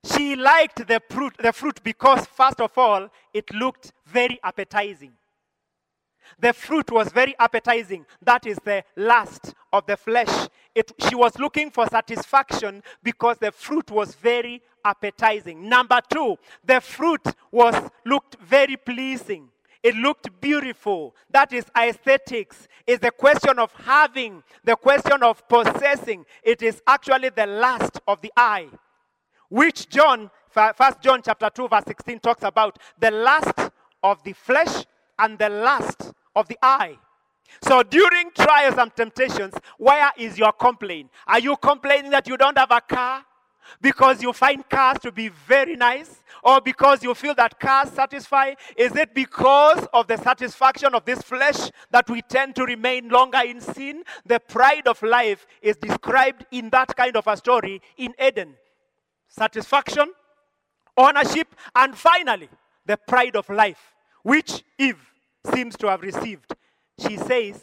She 0.03 0.35
liked 0.35 0.87
the 0.87 1.01
fruit, 1.09 1.35
the 1.39 1.53
fruit 1.53 1.79
because, 1.83 2.25
first 2.27 2.61
of 2.61 2.77
all, 2.77 3.09
it 3.33 3.53
looked 3.53 3.91
very 4.05 4.39
appetizing. 4.43 5.13
The 6.39 6.53
fruit 6.53 6.91
was 6.91 7.09
very 7.09 7.35
appetizing. 7.39 8.05
That 8.21 8.45
is 8.45 8.57
the 8.63 8.83
lust 8.95 9.53
of 9.71 9.85
the 9.85 9.97
flesh. 9.97 10.47
It, 10.73 10.91
she 11.07 11.15
was 11.15 11.37
looking 11.39 11.71
for 11.71 11.87
satisfaction 11.87 12.83
because 13.03 13.37
the 13.37 13.51
fruit 13.51 13.91
was 13.91 14.15
very 14.15 14.61
appetizing. 14.83 15.67
Number 15.67 15.99
two, 16.11 16.37
the 16.63 16.81
fruit 16.81 17.23
was 17.51 17.75
looked 18.05 18.35
very 18.41 18.77
pleasing. 18.77 19.49
It 19.85 19.95
looked 19.95 20.41
beautiful. 20.41 21.15
That 21.29 21.53
is 21.53 21.65
aesthetics. 21.77 22.67
It's 22.87 23.01
the 23.01 23.11
question 23.11 23.59
of 23.59 23.71
having, 23.73 24.41
the 24.63 24.75
question 24.75 25.21
of 25.21 25.47
possessing. 25.47 26.25
It 26.43 26.61
is 26.61 26.81
actually 26.87 27.29
the 27.29 27.45
lust 27.45 27.99
of 28.07 28.19
the 28.21 28.31
eye, 28.35 28.67
which 29.49 29.87
John, 29.89 30.31
First 30.49 31.01
John 31.01 31.21
chapter 31.23 31.49
2, 31.53 31.67
verse 31.67 31.83
16 31.87 32.19
talks 32.19 32.43
about 32.43 32.79
the 32.97 33.11
lust 33.11 33.71
of 34.01 34.23
the 34.23 34.33
flesh 34.33 34.85
and 35.19 35.37
the 35.37 35.49
lust 35.49 36.04
of 36.35 36.47
the 36.47 36.57
eye. 36.61 36.97
So 37.61 37.83
during 37.83 38.31
trials 38.31 38.77
and 38.77 38.93
temptations, 38.95 39.53
where 39.77 40.11
is 40.17 40.37
your 40.37 40.51
complaint? 40.51 41.09
Are 41.27 41.39
you 41.39 41.55
complaining 41.57 42.11
that 42.11 42.27
you 42.27 42.37
don't 42.37 42.57
have 42.57 42.71
a 42.71 42.81
car? 42.81 43.23
Because 43.81 44.21
you 44.21 44.31
find 44.31 44.67
cars 44.69 44.99
to 44.99 45.11
be 45.11 45.29
very 45.29 45.75
nice? 45.75 46.21
Or 46.43 46.61
because 46.61 47.01
you 47.01 47.15
feel 47.15 47.33
that 47.35 47.59
cars 47.59 47.89
satisfy? 47.89 48.53
Is 48.77 48.95
it 48.95 49.15
because 49.15 49.87
of 49.93 50.07
the 50.07 50.17
satisfaction 50.17 50.93
of 50.93 51.05
this 51.05 51.21
flesh 51.21 51.71
that 51.89 52.09
we 52.09 52.21
tend 52.21 52.55
to 52.57 52.63
remain 52.63 53.09
longer 53.09 53.41
in 53.45 53.61
sin? 53.61 54.03
The 54.25 54.39
pride 54.39 54.87
of 54.87 55.01
life 55.01 55.47
is 55.61 55.77
described 55.77 56.45
in 56.51 56.69
that 56.71 56.95
kind 56.95 57.15
of 57.15 57.25
a 57.27 57.37
story 57.37 57.81
in 57.97 58.13
Eden 58.21 58.55
satisfaction, 59.27 60.13
ownership, 60.95 61.55
and 61.75 61.97
finally, 61.97 62.49
the 62.85 62.95
pride 62.95 63.35
of 63.35 63.49
life, 63.49 63.95
which 64.23 64.63
Eve 64.77 65.14
seems 65.53 65.75
to 65.77 65.87
have 65.87 66.01
received. 66.01 66.53
She 66.99 67.17
says, 67.17 67.59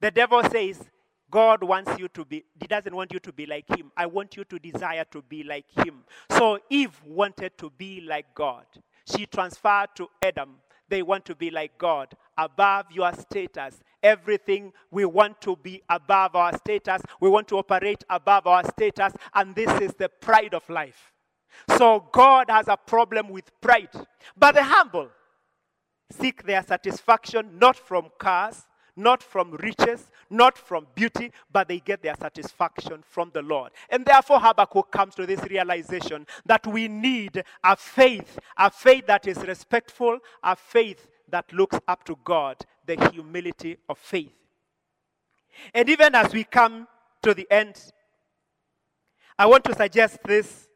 The 0.00 0.10
devil 0.10 0.42
says, 0.44 0.82
God 1.30 1.62
wants 1.62 1.98
you 1.98 2.08
to 2.08 2.24
be, 2.26 2.44
he 2.60 2.66
doesn't 2.66 2.94
want 2.94 3.12
you 3.12 3.18
to 3.20 3.32
be 3.32 3.46
like 3.46 3.66
him. 3.68 3.90
I 3.96 4.04
want 4.04 4.36
you 4.36 4.44
to 4.44 4.58
desire 4.58 5.04
to 5.12 5.22
be 5.22 5.42
like 5.42 5.64
him. 5.70 6.04
So 6.30 6.58
Eve 6.68 7.00
wanted 7.06 7.56
to 7.58 7.70
be 7.70 8.02
like 8.02 8.26
God. 8.34 8.66
She 9.06 9.24
transferred 9.26 9.88
to 9.96 10.08
Adam. 10.22 10.56
They 10.88 11.00
want 11.00 11.24
to 11.24 11.34
be 11.34 11.50
like 11.50 11.78
God, 11.78 12.08
above 12.36 12.86
your 12.92 13.14
status. 13.14 13.80
Everything 14.02 14.74
we 14.90 15.06
want 15.06 15.40
to 15.40 15.56
be 15.56 15.80
above 15.88 16.36
our 16.36 16.54
status. 16.58 17.00
We 17.18 17.30
want 17.30 17.48
to 17.48 17.56
operate 17.56 18.04
above 18.10 18.46
our 18.46 18.62
status. 18.68 19.14
And 19.34 19.54
this 19.54 19.70
is 19.80 19.94
the 19.94 20.10
pride 20.10 20.52
of 20.52 20.68
life. 20.68 21.12
So 21.78 22.06
God 22.12 22.50
has 22.50 22.68
a 22.68 22.76
problem 22.76 23.30
with 23.30 23.58
pride. 23.62 23.88
But 24.36 24.54
the 24.54 24.64
humble 24.64 25.08
seek 26.10 26.44
their 26.44 26.62
satisfaction 26.62 27.58
not 27.58 27.76
from 27.76 28.08
cars, 28.18 28.66
not 28.96 29.22
from 29.22 29.52
riches, 29.52 30.10
not 30.28 30.58
from 30.58 30.86
beauty, 30.94 31.32
but 31.50 31.68
they 31.68 31.78
get 31.80 32.02
their 32.02 32.14
satisfaction 32.14 33.02
from 33.06 33.30
the 33.32 33.42
Lord. 33.42 33.72
And 33.88 34.04
therefore, 34.04 34.40
Habakkuk 34.40 34.90
comes 34.90 35.14
to 35.14 35.26
this 35.26 35.42
realization 35.44 36.26
that 36.46 36.66
we 36.66 36.88
need 36.88 37.42
a 37.64 37.76
faith, 37.76 38.38
a 38.56 38.70
faith 38.70 39.06
that 39.06 39.26
is 39.26 39.38
respectful, 39.38 40.18
a 40.42 40.56
faith 40.56 41.08
that 41.28 41.50
looks 41.52 41.78
up 41.88 42.04
to 42.04 42.18
God, 42.24 42.56
the 42.86 43.10
humility 43.10 43.78
of 43.88 43.98
faith. 43.98 44.32
And 45.72 45.88
even 45.88 46.14
as 46.14 46.32
we 46.32 46.44
come 46.44 46.86
to 47.22 47.34
the 47.34 47.46
end, 47.50 47.92
I 49.38 49.46
want 49.46 49.64
to 49.64 49.74
suggest 49.74 50.18
this 50.24 50.68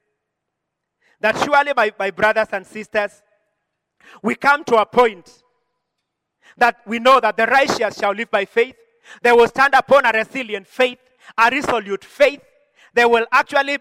that 1.21 1.37
surely, 1.39 1.73
my, 1.75 1.93
my 1.99 2.11
brothers 2.11 2.49
and 2.53 2.67
sisters, 2.67 3.23
we 4.23 4.35
come 4.35 4.65
to 4.65 4.77
a 4.77 4.87
point 4.87 5.43
that 6.57 6.77
we 6.87 6.99
know 6.99 7.21
that 7.21 7.37
the 7.37 7.47
righteous 7.47 7.99
shall 7.99 8.13
live 8.13 8.31
by 8.31 8.45
faith. 8.45 8.77
They 9.23 9.33
will 9.33 9.49
stand 9.49 9.75
upon 9.75 10.07
a 10.07 10.13
resilient 10.13 10.67
faith, 10.67 10.99
a 11.37 11.51
resolute 11.51 12.05
faith. 12.05 12.41
They 12.95 13.05
will 13.05 13.27
actually 13.31 13.79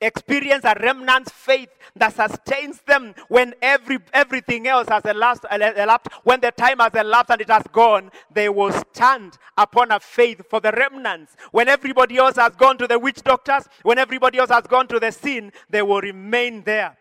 experience 0.00 0.64
a 0.64 0.74
remnant 0.80 1.30
faith 1.30 1.68
that 1.96 2.14
sustains 2.14 2.80
them 2.86 3.14
when 3.28 3.54
every, 3.62 3.98
everything 4.12 4.66
else 4.66 4.88
has 4.88 5.04
elapsed, 5.04 5.44
elapsed, 5.50 6.08
when 6.24 6.40
the 6.40 6.50
time 6.50 6.78
has 6.78 6.94
elapsed 6.94 7.30
and 7.30 7.40
it 7.40 7.48
has 7.48 7.62
gone, 7.72 8.10
they 8.32 8.48
will 8.48 8.72
stand 8.72 9.38
upon 9.56 9.90
a 9.92 10.00
faith 10.00 10.42
for 10.48 10.60
the 10.60 10.72
remnants. 10.72 11.36
When 11.52 11.68
everybody 11.68 12.16
else 12.16 12.36
has 12.36 12.54
gone 12.56 12.78
to 12.78 12.86
the 12.86 12.98
witch 12.98 13.22
doctors, 13.22 13.64
when 13.82 13.98
everybody 13.98 14.38
else 14.38 14.50
has 14.50 14.66
gone 14.66 14.88
to 14.88 14.98
the 14.98 15.12
sin, 15.12 15.52
they 15.70 15.82
will 15.82 16.00
remain 16.00 16.62
there. 16.64 16.96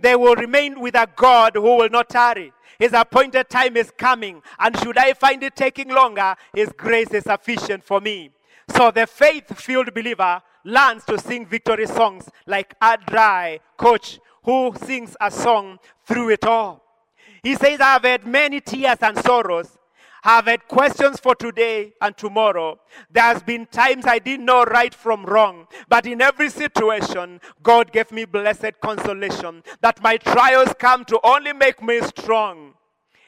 They 0.00 0.16
will 0.16 0.34
remain 0.34 0.80
with 0.80 0.94
a 0.94 1.08
God 1.14 1.52
who 1.54 1.76
will 1.76 1.88
not 1.88 2.08
tarry. 2.08 2.52
His 2.78 2.92
appointed 2.92 3.48
time 3.48 3.76
is 3.76 3.90
coming, 3.90 4.42
and 4.58 4.76
should 4.78 4.98
I 4.98 5.12
find 5.12 5.42
it 5.42 5.54
taking 5.54 5.88
longer, 5.88 6.34
His 6.54 6.70
grace 6.76 7.10
is 7.10 7.24
sufficient 7.24 7.84
for 7.84 8.00
me. 8.00 8.30
So 8.76 8.90
the 8.90 9.06
faith 9.06 9.56
filled 9.58 9.92
believer 9.94 10.42
learns 10.64 11.04
to 11.04 11.18
sing 11.18 11.46
victory 11.46 11.86
songs 11.86 12.28
like 12.46 12.78
Andraé 12.80 13.60
Crouch, 13.76 14.18
who 14.44 14.72
sings 14.84 15.16
a 15.20 15.30
song 15.30 15.78
through 16.04 16.30
it 16.30 16.44
all. 16.44 16.82
He 17.42 17.54
says, 17.54 17.80
I 17.80 17.94
have 17.94 18.04
had 18.04 18.26
many 18.26 18.60
tears 18.60 18.98
and 19.02 19.18
sorrows, 19.18 19.76
have 20.22 20.46
had 20.46 20.66
questions 20.68 21.18
for 21.20 21.34
today 21.34 21.92
and 22.00 22.16
tomorrow. 22.16 22.78
There 23.10 23.24
has 23.24 23.42
been 23.42 23.66
times 23.66 24.06
I 24.06 24.18
didn't 24.18 24.46
know 24.46 24.64
right 24.64 24.94
from 24.94 25.24
wrong, 25.24 25.66
but 25.88 26.06
in 26.06 26.20
every 26.20 26.48
situation, 26.48 27.40
God 27.62 27.92
gave 27.92 28.10
me 28.12 28.24
blessed 28.24 28.80
consolation 28.80 29.62
that 29.80 30.00
my 30.02 30.16
trials 30.16 30.74
come 30.78 31.04
to 31.06 31.18
only 31.24 31.52
make 31.52 31.82
me 31.82 32.00
strong. 32.02 32.74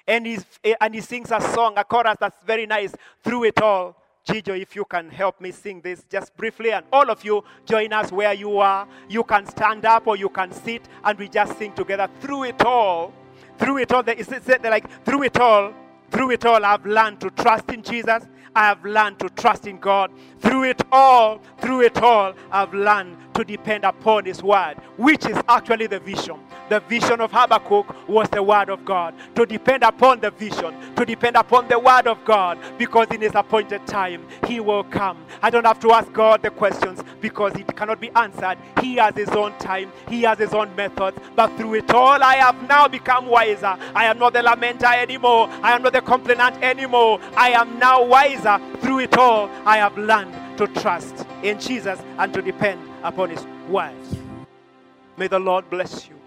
And, 0.06 0.26
he's, 0.26 0.44
and 0.80 0.94
he 0.94 1.00
sings 1.00 1.32
a 1.32 1.40
song, 1.40 1.74
a 1.76 1.84
chorus 1.84 2.16
that's 2.20 2.42
very 2.44 2.66
nice 2.66 2.94
through 3.22 3.44
it 3.44 3.60
all. 3.60 3.96
Gijo, 4.26 4.58
if 4.58 4.76
you 4.76 4.84
can 4.84 5.10
help 5.10 5.40
me 5.40 5.50
sing 5.50 5.80
this 5.82 6.04
just 6.10 6.34
briefly, 6.36 6.72
and 6.72 6.86
all 6.92 7.10
of 7.10 7.24
you 7.24 7.42
join 7.66 7.92
us 7.92 8.10
where 8.12 8.32
you 8.32 8.58
are. 8.58 8.86
You 9.08 9.24
can 9.24 9.46
stand 9.46 9.84
up 9.84 10.06
or 10.06 10.16
you 10.16 10.28
can 10.28 10.52
sit, 10.52 10.82
and 11.04 11.18
we 11.18 11.28
just 11.28 11.58
sing 11.58 11.72
together 11.72 12.08
through 12.20 12.44
it 12.44 12.64
all. 12.64 13.12
Through 13.58 13.78
it 13.78 13.92
all, 13.92 14.02
it's 14.06 14.30
like 14.62 15.04
through 15.04 15.24
it 15.24 15.38
all, 15.38 15.74
through 16.14 16.30
it 16.30 16.46
all, 16.46 16.64
I've 16.64 16.86
learned 16.86 17.20
to 17.22 17.30
trust 17.30 17.70
in 17.70 17.82
Jesus. 17.82 18.22
I 18.54 18.66
have 18.66 18.84
learned 18.84 19.18
to 19.18 19.28
trust 19.30 19.66
in 19.66 19.78
God. 19.78 20.12
Through 20.38 20.64
it 20.64 20.80
all, 20.92 21.40
through 21.58 21.80
it 21.82 21.98
all, 21.98 22.34
I've 22.52 22.72
learned 22.72 23.16
to 23.34 23.44
depend 23.44 23.82
upon 23.82 24.24
His 24.24 24.40
word, 24.40 24.76
which 24.96 25.26
is 25.26 25.36
actually 25.48 25.88
the 25.88 25.98
vision. 25.98 26.38
The 26.74 26.80
vision 26.80 27.20
of 27.20 27.30
Habakkuk 27.30 28.08
was 28.08 28.28
the 28.30 28.42
word 28.42 28.68
of 28.68 28.84
God. 28.84 29.14
To 29.36 29.46
depend 29.46 29.84
upon 29.84 30.18
the 30.18 30.32
vision, 30.32 30.74
to 30.96 31.04
depend 31.04 31.36
upon 31.36 31.68
the 31.68 31.78
word 31.78 32.08
of 32.08 32.24
God, 32.24 32.58
because 32.78 33.06
in 33.12 33.20
His 33.20 33.36
appointed 33.36 33.86
time, 33.86 34.26
He 34.48 34.58
will 34.58 34.82
come. 34.82 35.24
I 35.40 35.50
don't 35.50 35.66
have 35.66 35.78
to 35.78 35.92
ask 35.92 36.12
God 36.12 36.42
the 36.42 36.50
questions 36.50 37.00
because 37.20 37.54
it 37.54 37.76
cannot 37.76 38.00
be 38.00 38.10
answered. 38.16 38.58
He 38.80 38.96
has 38.96 39.14
His 39.14 39.28
own 39.28 39.56
time, 39.60 39.92
He 40.08 40.22
has 40.22 40.38
His 40.38 40.52
own 40.52 40.74
methods. 40.74 41.16
But 41.36 41.56
through 41.56 41.74
it 41.74 41.94
all, 41.94 42.20
I 42.20 42.34
have 42.34 42.60
now 42.68 42.88
become 42.88 43.26
wiser. 43.26 43.76
I 43.94 44.06
am 44.06 44.18
not 44.18 44.32
the 44.32 44.40
lamenter 44.40 44.96
anymore, 44.96 45.48
I 45.62 45.76
am 45.76 45.82
not 45.84 45.92
the 45.92 46.02
complainant 46.02 46.60
anymore. 46.60 47.20
I 47.36 47.50
am 47.50 47.78
now 47.78 48.04
wiser. 48.04 48.60
Through 48.80 48.98
it 48.98 49.16
all, 49.16 49.48
I 49.64 49.76
have 49.76 49.96
learned 49.96 50.58
to 50.58 50.66
trust 50.66 51.24
in 51.44 51.60
Jesus 51.60 52.00
and 52.18 52.34
to 52.34 52.42
depend 52.42 52.80
upon 53.04 53.30
His 53.30 53.46
words. 53.68 54.16
May 55.16 55.28
the 55.28 55.38
Lord 55.38 55.70
bless 55.70 56.08
you. 56.08 56.23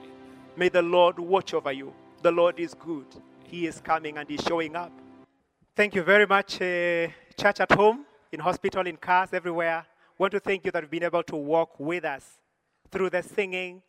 May 0.58 0.70
the 0.70 0.82
Lord 0.82 1.20
watch 1.20 1.54
over 1.54 1.72
you. 1.72 1.94
The 2.24 2.32
Lord 2.32 2.60
is 2.60 2.74
good. 2.74 3.06
He 3.44 3.68
is 3.68 3.80
coming 3.80 4.18
and 4.18 4.28
He's 4.28 4.42
showing 4.42 4.76
up. 4.76 4.92
Thank 5.76 5.94
you 5.94 6.02
very 6.02 6.26
much, 6.26 6.56
uh, 6.56 7.10
church 7.40 7.60
at 7.60 7.72
home, 7.72 8.08
in 8.32 8.40
hospital, 8.40 8.88
in 8.88 8.98
cars, 8.98 9.30
everywhere. 9.34 9.86
Want 10.18 10.32
to 10.32 10.40
thank 10.40 10.66
you 10.66 10.72
that 10.72 10.82
you've 10.82 10.90
been 10.90 11.04
able 11.04 11.22
to 11.22 11.36
walk 11.36 11.80
with 11.80 12.06
us 12.06 12.40
through 12.90 13.12
the 13.12 13.22
singing, 13.22 13.84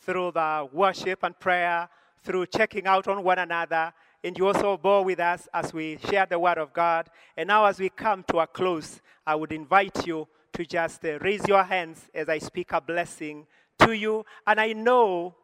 through 0.00 0.32
the 0.32 0.66
worship 0.72 1.22
and 1.24 1.38
prayer, 1.38 1.90
through 2.22 2.46
checking 2.46 2.86
out 2.86 3.06
on 3.06 3.22
one 3.22 3.38
another, 3.38 3.92
and 4.24 4.38
you 4.38 4.46
also 4.46 4.78
bore 4.78 5.04
with 5.04 5.20
us 5.20 5.46
as 5.52 5.74
we 5.74 5.98
share 6.08 6.24
the 6.24 6.38
word 6.38 6.56
of 6.56 6.72
God. 6.72 7.06
And 7.36 7.48
now, 7.48 7.66
as 7.66 7.78
we 7.78 7.90
come 7.90 8.24
to 8.28 8.38
a 8.38 8.46
close, 8.46 9.02
I 9.26 9.34
would 9.34 9.52
invite 9.52 10.06
you 10.06 10.26
to 10.54 10.64
just 10.64 11.04
uh, 11.04 11.18
raise 11.18 11.46
your 11.46 11.64
hands 11.64 12.08
as 12.14 12.30
I 12.30 12.38
speak 12.38 12.72
a 12.72 12.80
blessing 12.80 13.46
to 13.80 13.92
you. 13.92 14.24
And 14.46 14.58
I 14.58 14.72
know 14.72 15.34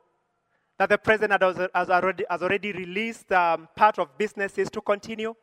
that 0.81 0.89
the 0.89 0.97
president 0.97 1.43
has, 1.43 1.59
has 1.75 1.91
already, 1.91 2.25
has 2.31 2.43
already 2.43 2.73
released 2.73 3.31
um, 3.33 3.69
part 3.77 3.99
of 3.99 4.17
businesses 4.17 4.71
to 4.71 4.81
continue. 4.81 5.35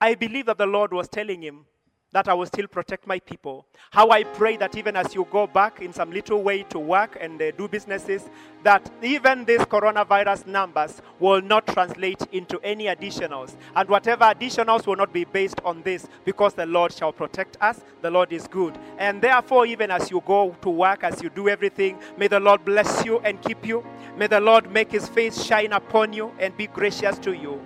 I 0.00 0.14
believe 0.14 0.46
that 0.46 0.56
the 0.56 0.64
Lord 0.64 0.90
was 0.90 1.06
telling 1.06 1.42
him 1.42 1.66
that 2.12 2.28
I 2.28 2.34
will 2.34 2.46
still 2.46 2.66
protect 2.66 3.06
my 3.06 3.18
people. 3.18 3.66
How 3.90 4.10
I 4.10 4.24
pray 4.24 4.56
that 4.58 4.76
even 4.76 4.96
as 4.96 5.14
you 5.14 5.26
go 5.30 5.46
back 5.46 5.80
in 5.82 5.92
some 5.92 6.10
little 6.10 6.42
way 6.42 6.62
to 6.64 6.78
work 6.78 7.18
and 7.20 7.40
uh, 7.42 7.50
do 7.52 7.68
businesses, 7.68 8.28
that 8.62 8.90
even 9.02 9.44
these 9.44 9.60
coronavirus 9.60 10.46
numbers 10.46 11.02
will 11.18 11.42
not 11.42 11.66
translate 11.66 12.22
into 12.32 12.58
any 12.60 12.84
additionals. 12.84 13.56
And 13.74 13.88
whatever 13.88 14.24
additionals 14.24 14.86
will 14.86 14.96
not 14.96 15.12
be 15.12 15.24
based 15.24 15.60
on 15.64 15.82
this 15.82 16.06
because 16.24 16.54
the 16.54 16.66
Lord 16.66 16.92
shall 16.92 17.12
protect 17.12 17.58
us. 17.60 17.80
The 18.02 18.10
Lord 18.10 18.32
is 18.32 18.46
good. 18.46 18.78
And 18.98 19.20
therefore, 19.20 19.66
even 19.66 19.90
as 19.90 20.10
you 20.10 20.22
go 20.24 20.56
to 20.62 20.70
work, 20.70 21.04
as 21.04 21.22
you 21.22 21.28
do 21.28 21.48
everything, 21.48 21.98
may 22.16 22.28
the 22.28 22.40
Lord 22.40 22.64
bless 22.64 23.04
you 23.04 23.18
and 23.20 23.42
keep 23.42 23.66
you. 23.66 23.84
May 24.16 24.28
the 24.28 24.40
Lord 24.40 24.70
make 24.70 24.92
his 24.92 25.08
face 25.08 25.42
shine 25.42 25.72
upon 25.72 26.12
you 26.12 26.32
and 26.38 26.56
be 26.56 26.66
gracious 26.66 27.18
to 27.18 27.32
you. 27.32 27.60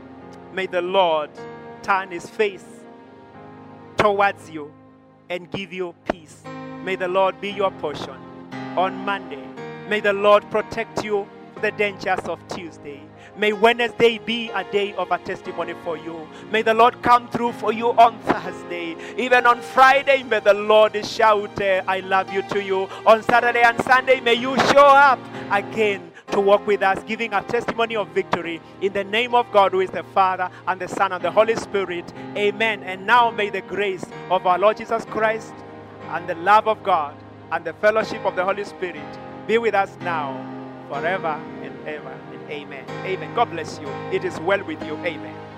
May 0.53 0.67
the 0.67 0.83
Lord 0.83 1.31
turn 1.83 2.11
his 2.11 2.29
face 2.29 2.80
towards 4.01 4.51
you 4.51 4.73
and 5.29 5.51
give 5.51 5.73
you 5.73 5.95
peace. 6.11 6.43
May 6.85 6.97
the 6.97 7.09
Lord 7.09 7.41
be 7.41 7.51
your 7.51 7.71
portion 7.73 8.17
on 8.77 8.95
Monday. 9.05 9.47
May 9.89 10.01
the 10.01 10.13
Lord 10.13 10.49
protect 10.51 11.05
you 11.05 11.29
the 11.61 11.71
dangers 11.73 12.21
of 12.21 12.39
Tuesday. 12.49 13.03
May 13.37 13.53
Wednesday 13.53 14.19
be 14.19 14.51
a 14.51 14.65
day 14.65 14.95
of 14.95 15.11
a 15.11 15.19
testimony 15.19 15.75
for 15.85 15.97
you. 15.97 16.27
May 16.51 16.63
the 16.63 16.75
Lord 16.75 17.01
come 17.03 17.29
through 17.29 17.53
for 17.53 17.73
you 17.73 17.89
on 17.91 18.19
Thursday. 18.21 18.97
Even 19.19 19.47
on 19.47 19.61
Friday, 19.61 20.23
may 20.23 20.41
the 20.41 20.55
Lord 20.55 21.05
shout, 21.05 21.61
eh, 21.61 21.83
I 21.87 22.01
love 22.01 22.33
you 22.33 22.43
to 22.49 22.63
you. 22.63 22.89
On 23.07 23.23
Saturday 23.23 23.63
and 23.63 23.81
Sunday, 23.83 24.21
may 24.21 24.35
you 24.35 24.57
show 24.73 24.87
up 24.87 25.19
again 25.51 26.10
to 26.41 26.47
walk 26.47 26.67
with 26.67 26.83
us, 26.83 27.03
giving 27.05 27.35
a 27.35 27.43
testimony 27.43 27.97
of 27.97 28.09
victory 28.09 28.61
in 28.81 28.93
the 28.93 29.05
name 29.05 29.35
of 29.35 29.51
God, 29.53 29.73
who 29.73 29.81
is 29.81 29.91
the 29.91 30.03
Father 30.03 30.51
and 30.67 30.81
the 30.81 30.89
Son 30.89 31.13
and 31.13 31.23
the 31.23 31.31
Holy 31.31 31.55
Spirit. 31.55 32.13
Amen. 32.37 32.83
And 32.83 33.07
now 33.07 33.31
may 33.31 33.51
the 33.51 33.61
grace 33.63 34.05
of 34.31 34.47
our 34.47 34.59
Lord 34.59 34.79
Jesus 34.79 35.05
Christ 35.05 35.53
and 36.09 36.27
the 36.29 36.35
love 36.37 36.67
of 36.67 36.83
God 36.83 37.15
and 37.53 37.65
the 37.65 37.75
fellowship 37.75 38.25
of 38.25 38.37
the 38.37 38.45
Holy 38.45 38.65
Spirit 38.65 39.19
be 39.47 39.59
with 39.59 39.75
us 39.75 39.97
now, 40.01 40.33
forever 40.89 41.41
and 41.63 41.77
ever. 41.87 42.19
And 42.33 42.51
amen. 42.51 42.85
Amen. 43.05 43.35
God 43.35 43.51
bless 43.51 43.79
you. 43.79 43.89
It 44.11 44.25
is 44.25 44.39
well 44.41 44.65
with 44.65 44.83
you. 44.85 44.97
Amen. 44.97 45.50